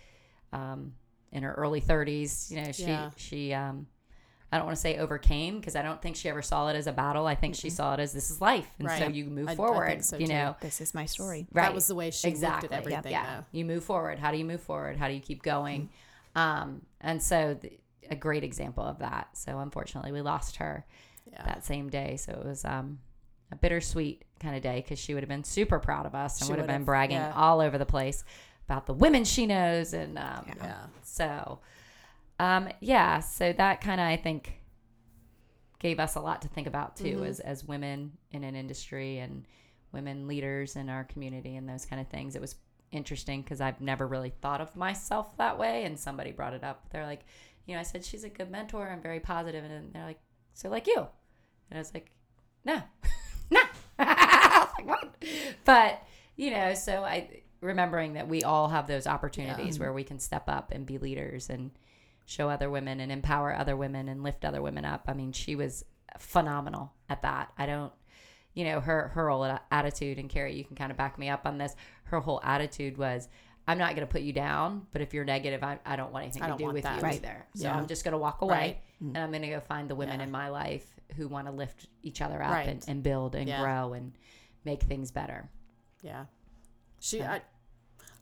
[0.54, 0.94] um,
[1.32, 3.10] in her early 30s you know she Yeah.
[3.16, 3.88] she um,
[4.52, 6.88] I don't want to say overcame because I don't think she ever saw it as
[6.88, 7.28] a battle.
[7.28, 9.56] I think she saw it as this is life, and so you move I- I
[9.56, 9.88] forward.
[9.88, 10.34] think so, you too.
[10.34, 11.48] know, This is my story.
[11.52, 11.66] right?
[11.66, 12.64] That was the way she exactly.
[12.70, 13.12] looked at everything.
[13.12, 13.46] Yeah, though.
[13.52, 14.18] you move forward.
[14.20, 14.98] How do you move forward?
[14.98, 15.90] How do you keep going?
[16.36, 17.72] Um, and so the,
[18.10, 19.30] a great example of that.
[19.38, 20.86] So unfortunately, we lost her
[21.32, 21.44] Yeah.
[21.46, 22.18] that same day.
[22.18, 23.00] So it was um,
[23.52, 26.48] a bittersweet kind of day because she would have been super proud of us and
[26.48, 27.34] She would have been bragging yeah.
[27.36, 28.24] all over the place
[28.68, 30.76] about the women she knows and um, Yeah.
[31.04, 31.60] so,
[32.40, 34.54] um, yeah, so that kind of I think
[35.80, 37.26] gave us a lot to think about too, Mm-hmm.
[37.26, 39.46] as as women in an industry and
[39.92, 42.36] women leaders in our community and those kind of things.
[42.36, 42.56] It was
[42.92, 46.90] interesting because I've never really thought of myself that way, and somebody brought it up.
[46.92, 47.22] They're like,
[47.66, 50.20] you know, I said she's a good mentor and very positive, and they're like,
[50.54, 52.12] so like you, and I was like,
[52.66, 52.82] no,
[53.52, 53.62] no,
[54.00, 55.24] I was like what?
[55.66, 56.04] But
[56.36, 60.48] you know, so I remembering that we all have those opportunities where we can step
[60.48, 61.72] up and be leaders and
[62.30, 65.06] show other women and empower other women and lift other women up.
[65.08, 65.84] I mean, she was
[66.20, 67.52] phenomenal at that.
[67.58, 67.92] I don't,
[68.54, 71.48] you know, her her whole attitude and Carrie, you can kind of back me up
[71.48, 71.76] on this.
[72.06, 73.28] Her whole attitude was.
[73.68, 76.24] I'm not going to put you down, but if you're negative, I, I don't want
[76.24, 76.96] anything I to do with that.
[76.98, 77.16] you Right.
[77.18, 77.46] either.
[77.54, 77.78] So Yeah.
[77.78, 78.82] I'm just going to walk away Right.
[79.00, 80.24] and I'm going to go find the women Yeah.
[80.26, 82.68] in my life who want to lift each other up Right.
[82.68, 83.62] and, and build and Yeah.
[83.62, 84.14] grow and
[84.66, 85.50] make things better.
[86.02, 86.26] Yeah.
[87.00, 87.42] She I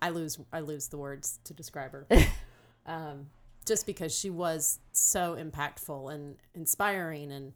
[0.01, 2.07] I lose I lose the words to describe her.
[2.85, 3.27] um
[3.67, 7.53] just because she was so impactful and inspiring and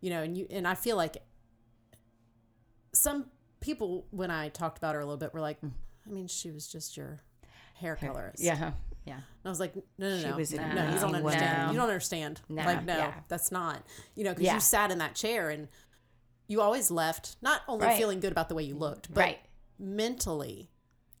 [0.00, 1.16] you know and you and I feel like
[2.92, 3.26] some
[3.60, 5.72] people when I talked about her a little bit were like mm.
[6.06, 7.22] I mean she was just your
[7.74, 8.42] hair colorist.
[8.42, 8.72] Yeah.
[9.04, 9.14] Yeah.
[9.14, 11.22] And I was like, no, no, She no, was no, an you don't understand.
[11.22, 11.74] woman.
[11.74, 12.40] You don't understand.
[12.48, 13.14] No, like, no, yeah.
[13.28, 13.82] that's not.
[14.16, 14.54] You know, because Yeah.
[14.54, 15.68] you sat in that chair and
[16.48, 17.98] you always left not only Right.
[17.98, 19.38] feeling good about the way you looked, but Right.
[19.78, 20.70] mentally,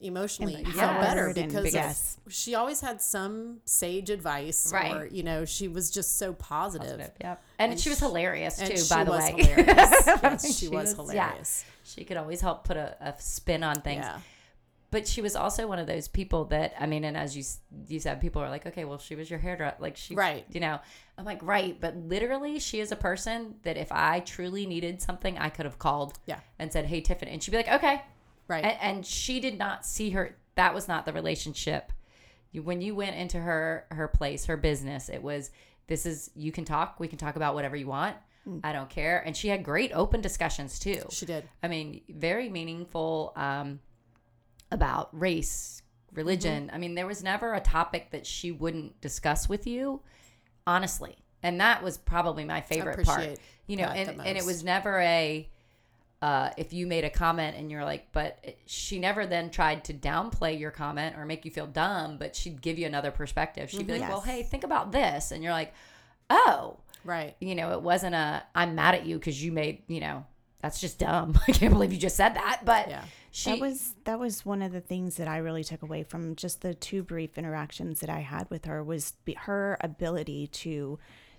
[0.00, 2.18] emotionally, you Empowered felt better because yes.
[2.28, 4.94] she always had some sage advice, Right.
[4.94, 6.88] or you know, she was just so positive.
[6.98, 7.12] Positive.
[7.20, 7.42] Yep.
[7.58, 9.32] And, And she was hilarious too, by the way.
[9.36, 9.66] hilarious.
[10.06, 11.24] yes, she, She was, was- yeah.
[11.28, 11.64] hilarious.
[11.84, 14.04] She could always help put a, a spin on things.
[14.04, 14.18] Yeah.
[14.92, 17.42] But she was also one of those people that I mean, and as you
[17.88, 20.44] you said, people are like, okay, well, she was your hairdresser, like she, Right.
[20.50, 20.78] You know,
[21.18, 25.36] I'm like, right, but literally, she is a person that if I truly needed something,
[25.38, 26.38] I could have called, Yeah.
[26.58, 28.02] and said, hey, Tiffany, and she'd be like, okay,
[28.48, 28.64] Right.
[28.64, 30.36] and, and she did not see her.
[30.54, 31.92] That was not the relationship.
[32.52, 35.50] You, when you went into her her place, her business, it was
[35.88, 36.98] this is you can talk.
[36.98, 38.16] We can talk about whatever you want.
[38.62, 39.22] I don't care.
[39.26, 41.02] And she had great open discussions too.
[41.10, 41.48] she did.
[41.62, 43.80] I mean, very meaningful um,
[44.70, 45.82] about race,
[46.12, 46.70] religion.
[46.72, 50.00] I mean, there was never a topic that she wouldn't discuss with you,
[50.66, 51.16] honestly.
[51.42, 53.38] And that was probably my favorite part.
[53.66, 55.48] You know, and, and it was never a,
[56.26, 59.94] uh, if you made a comment and you're like, but she never then tried to
[59.94, 63.70] downplay your comment or make you feel dumb, but she'd give you another perspective.
[63.70, 65.30] She'd be like, well, hey, think about this.
[65.30, 65.72] And you're like,
[66.28, 67.36] oh, Right.
[67.38, 70.26] you know, it wasn't a, I'm mad at you because you made, you know,
[70.58, 71.38] that's just dumb.
[71.48, 72.62] I can't believe you just said that.
[72.64, 73.04] But Yeah.
[73.30, 76.34] she, that was that was one of the things that I really took away from
[76.34, 80.98] just the two brief interactions that I had with her was be, her ability to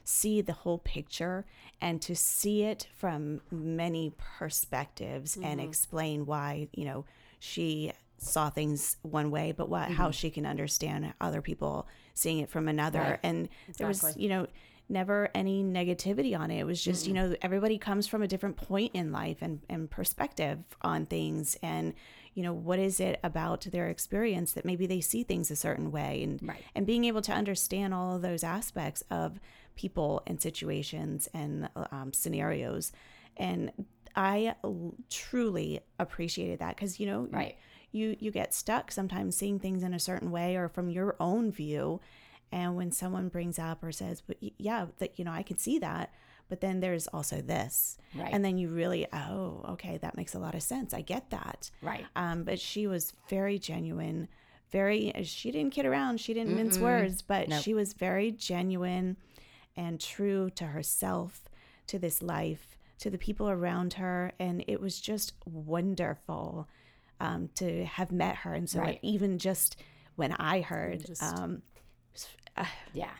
[0.10, 1.46] see the whole picture
[1.82, 5.68] and to see it from many perspectives and mm-hmm.
[5.68, 7.04] explain why you know
[7.40, 10.12] she saw things one way but what how mm-hmm.
[10.12, 13.20] she can understand other people seeing it from another Right.
[13.22, 14.48] and there was you know
[14.90, 16.60] never any negativity on it.
[16.60, 17.32] It was just, you mm-hmm.
[17.32, 21.58] know, everybody comes from a different point in life and, and perspective on things.
[21.62, 21.94] And,
[22.34, 25.92] you know, what is it about their experience that maybe they see things a certain
[25.92, 26.64] way and, Right.
[26.74, 29.42] and being able to understand all of those aspects of
[29.78, 32.92] people and situations and um, scenarios.
[33.38, 33.72] And
[34.16, 37.56] I l- truly appreciated that because, you know, Right.
[37.92, 41.52] you, you get stuck sometimes seeing things in a certain way or from your own
[41.52, 42.02] view.
[42.52, 45.80] And when someone brings up or says, but yeah, that, you know, I can see
[45.80, 46.14] that.
[46.50, 47.98] But then there's also this.
[48.16, 48.30] Right.
[48.32, 50.94] And then you really, oh, okay, that makes a lot of sense.
[50.94, 51.70] I get that.
[51.82, 52.06] right.
[52.16, 54.30] Um, but she was very genuine,
[54.72, 56.22] very, she didn't kid around.
[56.22, 57.64] She didn't mince words, but Nope.
[57.64, 59.18] she was very genuine
[59.78, 61.48] and true to herself,
[61.88, 64.32] to this life, to the people around her.
[64.40, 66.68] And it was just wonderful
[67.20, 68.54] um, to have met her.
[68.54, 69.00] And so Right.
[69.02, 69.78] even just
[70.16, 71.62] when I heard, just- um,
[72.94, 73.12] Yeah.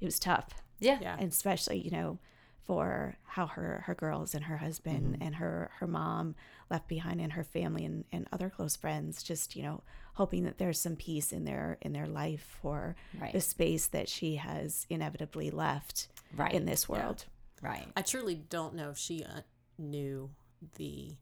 [0.00, 0.48] it was tough
[0.78, 0.98] Yeah.
[1.00, 1.16] Yeah.
[1.18, 2.18] and especially you know
[2.66, 5.22] for how her her girls and her husband Mm-hmm.
[5.22, 6.34] and her her mom
[6.70, 9.82] left behind and her family and, and other close friends just you know
[10.14, 13.32] hoping that there's some peace in their in their life for Right.
[13.32, 16.52] the space that she has inevitably left Right.
[16.52, 17.24] in this world
[17.62, 17.86] Right.
[17.96, 19.40] I truly don't know if she uh,
[19.78, 20.30] knew
[20.76, 21.16] the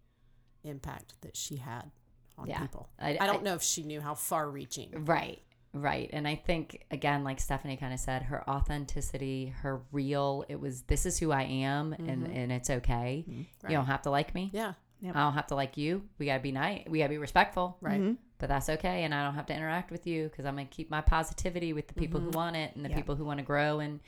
[0.64, 1.90] impact that she had
[2.36, 2.60] on Yeah.
[2.60, 2.88] people.
[2.98, 5.04] I- I, don't I- know if she knew how far reaching.
[5.04, 5.40] Right.
[5.74, 6.08] Right.
[6.12, 10.82] And I think again, like Stephanie kind of said, her authenticity, her real, it was
[10.82, 13.24] this is who I am and, and it's okay.
[13.28, 14.50] You don't have to like me.
[14.52, 14.74] Yeah.
[15.00, 15.16] Yep.
[15.16, 16.02] I don't have to like you.
[16.18, 16.84] We gotta be nice.
[16.88, 17.76] We gotta be respectful.
[17.80, 18.00] Right.
[18.00, 18.14] Mm-hmm.
[18.38, 19.02] But that's okay.
[19.04, 21.88] And I don't have to interact with you because I'm gonna keep my positivity with
[21.88, 22.96] the people who want it and the Yeah.
[22.96, 24.00] people who want to grow and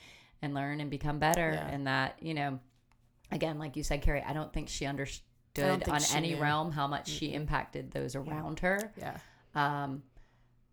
[0.43, 1.53] and learn and become better.
[1.55, 1.67] Yeah.
[1.69, 2.61] And that, you know,
[3.33, 6.41] again, like you said, Carrie, I don't think she understood on any knew.
[6.41, 9.17] realm how much she impacted those around her Yeah.
[9.55, 10.03] um,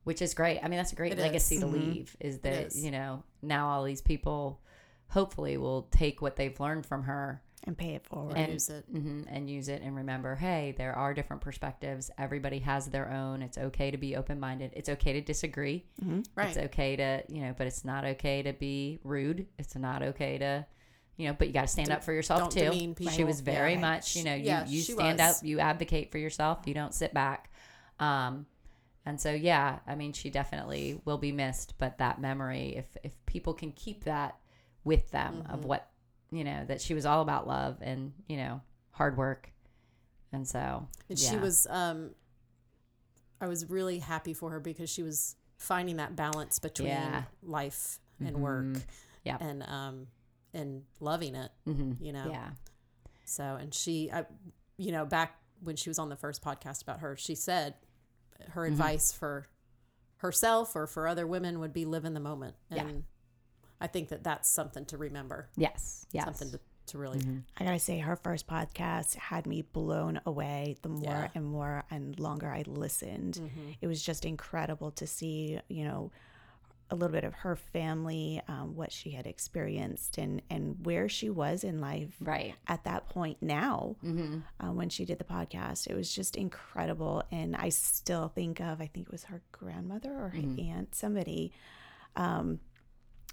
[0.04, 0.60] which is great.
[0.64, 1.62] I mean, that's a great It legacy is.
[1.62, 2.16] to leave.
[2.20, 2.84] Is that is.
[2.84, 4.60] you know now all these people
[5.10, 8.84] hopefully will take what they've learned from her and pay it forward and use it.
[8.93, 12.12] mhm, and use it and remember, hey, there are different perspectives.
[12.18, 13.41] Everybody has their own.
[13.41, 14.74] It's okay to be open minded.
[14.76, 15.86] It's okay to disagree.
[16.36, 16.49] Right.
[16.49, 19.47] It's okay to you know, but it's not okay to be rude.
[19.58, 20.66] It's not okay to
[21.16, 22.72] you know, but you got to stand up for yourself don't too.
[22.72, 23.80] demean She was very Yeah.
[23.80, 25.38] much, you know, you, Yeah, you she stand was.
[25.38, 27.51] up, you advocate for yourself, you don't sit back.
[27.99, 28.47] Um,
[29.06, 33.14] and so, yeah, I mean, she definitely will be missed, but that memory, if, if
[33.26, 34.38] people can keep that
[34.84, 35.54] with them Mm-hmm.
[35.54, 35.89] of what,
[36.32, 39.51] you know, that she was all about love and, you know, hard work.
[40.32, 42.12] And so, And she was um
[43.41, 47.24] I was really happy for her because she was finding that balance between Yeah.
[47.41, 48.78] life and work
[49.26, 49.41] Yep.
[49.41, 50.08] and um
[50.54, 51.97] and loving it, Mhm.
[51.99, 52.30] you know.
[52.30, 52.51] yeah.
[53.26, 54.26] So and she I
[54.78, 57.76] you know, back when she was on the first podcast about her, she said
[58.52, 58.74] her Mm-hmm.
[58.74, 59.48] advice for
[60.18, 62.56] herself or for other women would be live in the moment.
[62.70, 62.86] Yeah.
[62.88, 63.04] And
[63.82, 65.50] I think that that's something to remember.
[65.58, 66.06] Yes.
[66.12, 66.26] Yes.
[66.26, 67.20] Something to, to really
[67.58, 70.78] I gotta say, her first podcast had me blown away.
[70.82, 71.28] The more Yeah.
[71.36, 73.42] and more and longer I listened,
[73.82, 76.12] it was just incredible to see, you know,
[76.94, 81.30] a little bit of her family, um, what she had experienced, and and where she
[81.30, 82.56] was in life Right.
[82.68, 83.38] at that point.
[83.41, 84.39] Now, Mm-hmm.
[84.66, 87.24] uh, when she did the podcast, it was just incredible.
[87.32, 90.72] And I still think of, I think it was her grandmother or her Mm-hmm.
[90.72, 91.52] aunt, somebody.
[92.16, 92.60] Um,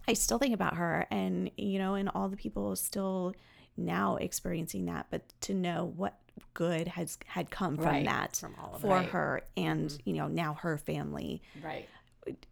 [0.09, 3.35] I still think about her and, you know, and all the people still
[3.77, 6.19] now experiencing that, but to know what
[6.55, 8.05] good has had come from Right.
[8.07, 9.07] that From all of for Right.
[9.07, 11.43] her and, you know, now her family.
[11.63, 11.87] Right.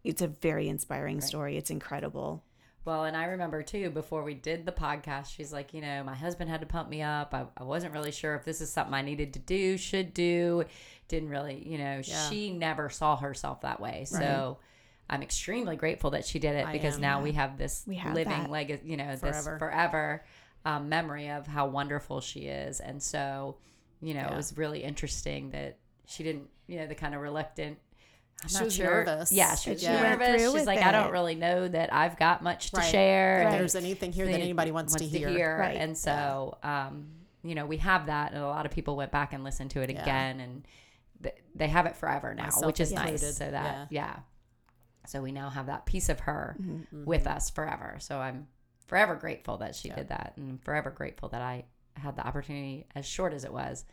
[0.03, 1.57] It's a very inspiring story.
[1.57, 2.43] It's incredible.
[2.85, 6.15] Well, and I remember too, before we did the podcast, she's like, you know, my
[6.15, 7.33] husband had to pump me up.
[7.33, 10.63] I, I wasn't really sure if this is something I needed to do, should do.
[11.07, 12.29] Didn't really, you know, Yeah.
[12.29, 14.05] she never saw herself that way.
[14.05, 14.57] So
[15.09, 17.95] I'm extremely grateful that she did it I because am, now we have this We
[17.95, 19.59] have living legacy, you know, this Forever.
[19.59, 20.25] forever
[20.65, 22.79] um, memory of how wonderful she is.
[22.79, 23.57] And so,
[24.01, 27.77] you know, it was really interesting that she didn't, you know, the kind of reluctant.
[28.41, 28.85] I'm She not was sure.
[29.05, 29.31] nervous.
[29.31, 30.41] Yeah, she But was she went nervous.
[30.41, 32.89] She's with like, I don't really know that I've got much to Right.
[32.91, 33.41] share.
[33.41, 35.57] If and there's anything here that anybody wants, to hear.
[35.59, 35.75] Right.
[35.77, 37.09] And so, um,
[37.43, 39.81] you know, we have that, and a lot of people went back and listened to
[39.81, 40.01] it Yeah.
[40.01, 40.67] again, and
[41.23, 43.21] th- they have it forever now, Myself which is included.
[43.21, 43.37] nice.
[43.37, 44.19] So that, yeah.
[45.07, 47.05] So we now have that piece of her Mm-hmm.
[47.05, 47.95] with us forever.
[47.99, 48.47] So I'm
[48.87, 49.95] forever grateful that she Yeah.
[49.95, 51.65] did that, and forever grateful that I
[51.95, 53.85] had the opportunity, as short as it was,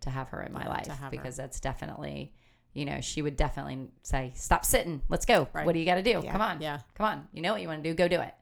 [0.00, 1.10] to have her in my Yeah, life to have her.
[1.10, 2.32] because that's definitely.
[2.74, 5.02] You know, she would definitely say, "Stop sitting.
[5.08, 5.48] Let's go.
[5.52, 5.66] Right.
[5.66, 6.20] What do you got to do?
[6.24, 6.32] Yeah.
[6.32, 6.80] Come on, Yeah.
[6.94, 7.28] come on.
[7.32, 7.94] You know what you want to do?
[7.94, 8.34] Go do it."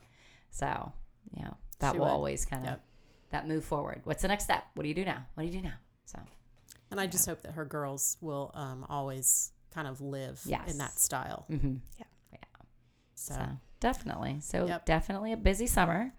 [0.50, 0.92] So,
[1.36, 2.12] you know, that She will would.
[2.12, 2.80] always kind of Yep.
[3.30, 4.02] that move forward.
[4.04, 4.64] What's the next step?
[4.74, 5.26] What do you do now?
[5.34, 5.74] What do you do now?
[6.04, 6.18] So,
[6.92, 10.70] And I just hope that her girls will um, always kind of live Yes.
[10.70, 11.46] in that style.
[11.50, 11.76] mm-hmm.
[13.14, 13.48] So, so
[13.80, 14.40] definitely.
[14.40, 14.86] So Yep.
[14.86, 16.12] definitely a busy summer,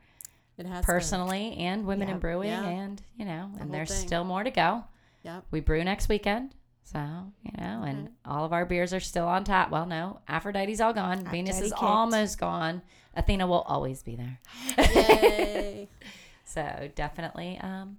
[0.57, 0.93] it has been.
[0.93, 2.63] personally and women in brewing, Yeah.
[2.63, 4.07] and you know, The and there's thing.
[4.07, 4.83] still more to go.
[5.23, 5.45] Yep.
[5.51, 6.53] We brew next weekend.
[6.83, 6.99] So,
[7.43, 9.71] you know, and all of our beers are still on tap.
[9.71, 11.25] Well, no, Aphrodite's all gone.
[11.25, 11.83] Venus Aphrodite is kicked.
[11.83, 12.81] almost gone.
[13.15, 14.39] Athena will always be there.
[14.77, 15.89] Yay.
[16.43, 17.95] So definitely, um,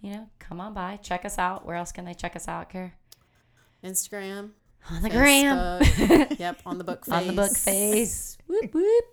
[0.00, 1.64] you know, come on by, check us out.
[1.64, 2.94] Where else can they check us out, Care?
[3.84, 4.50] Instagram.
[4.90, 5.80] On the gram.
[6.38, 6.62] Yep.
[6.66, 7.14] On the book face.
[7.14, 8.36] on the book face.
[8.48, 9.04] whoop, whoop.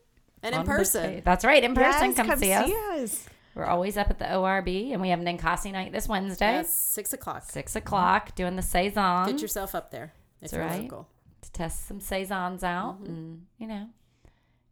[0.41, 1.22] And On in person.
[1.24, 2.07] That's right, in person.
[2.07, 2.72] Yes, come, see us.
[2.72, 3.26] us.
[3.56, 6.74] We're always up at the ORB, and we have an Ninkasi night this Wednesday, Yes,
[6.74, 7.43] six o'clock.
[7.43, 10.84] six o'clock, doing the saison Get yourself up there if That's you're right.
[10.84, 11.08] local.
[11.41, 13.06] to test some saisons out, mm-hmm.
[13.14, 13.88] and you know,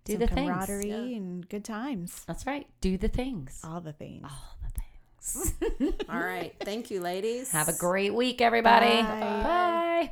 [0.06, 0.50] do Some the things.
[0.50, 1.18] camaraderie Yeah.
[1.18, 2.24] and good times.
[2.26, 2.68] That's right.
[2.82, 3.60] Do the things.
[3.64, 4.24] All the things.
[4.24, 5.54] All the things.
[6.10, 6.56] All right.
[6.62, 7.52] Thank you, ladies.
[7.52, 9.02] Have a great week, everybody.
[9.02, 9.20] Bye.
[9.44, 10.12] Bye.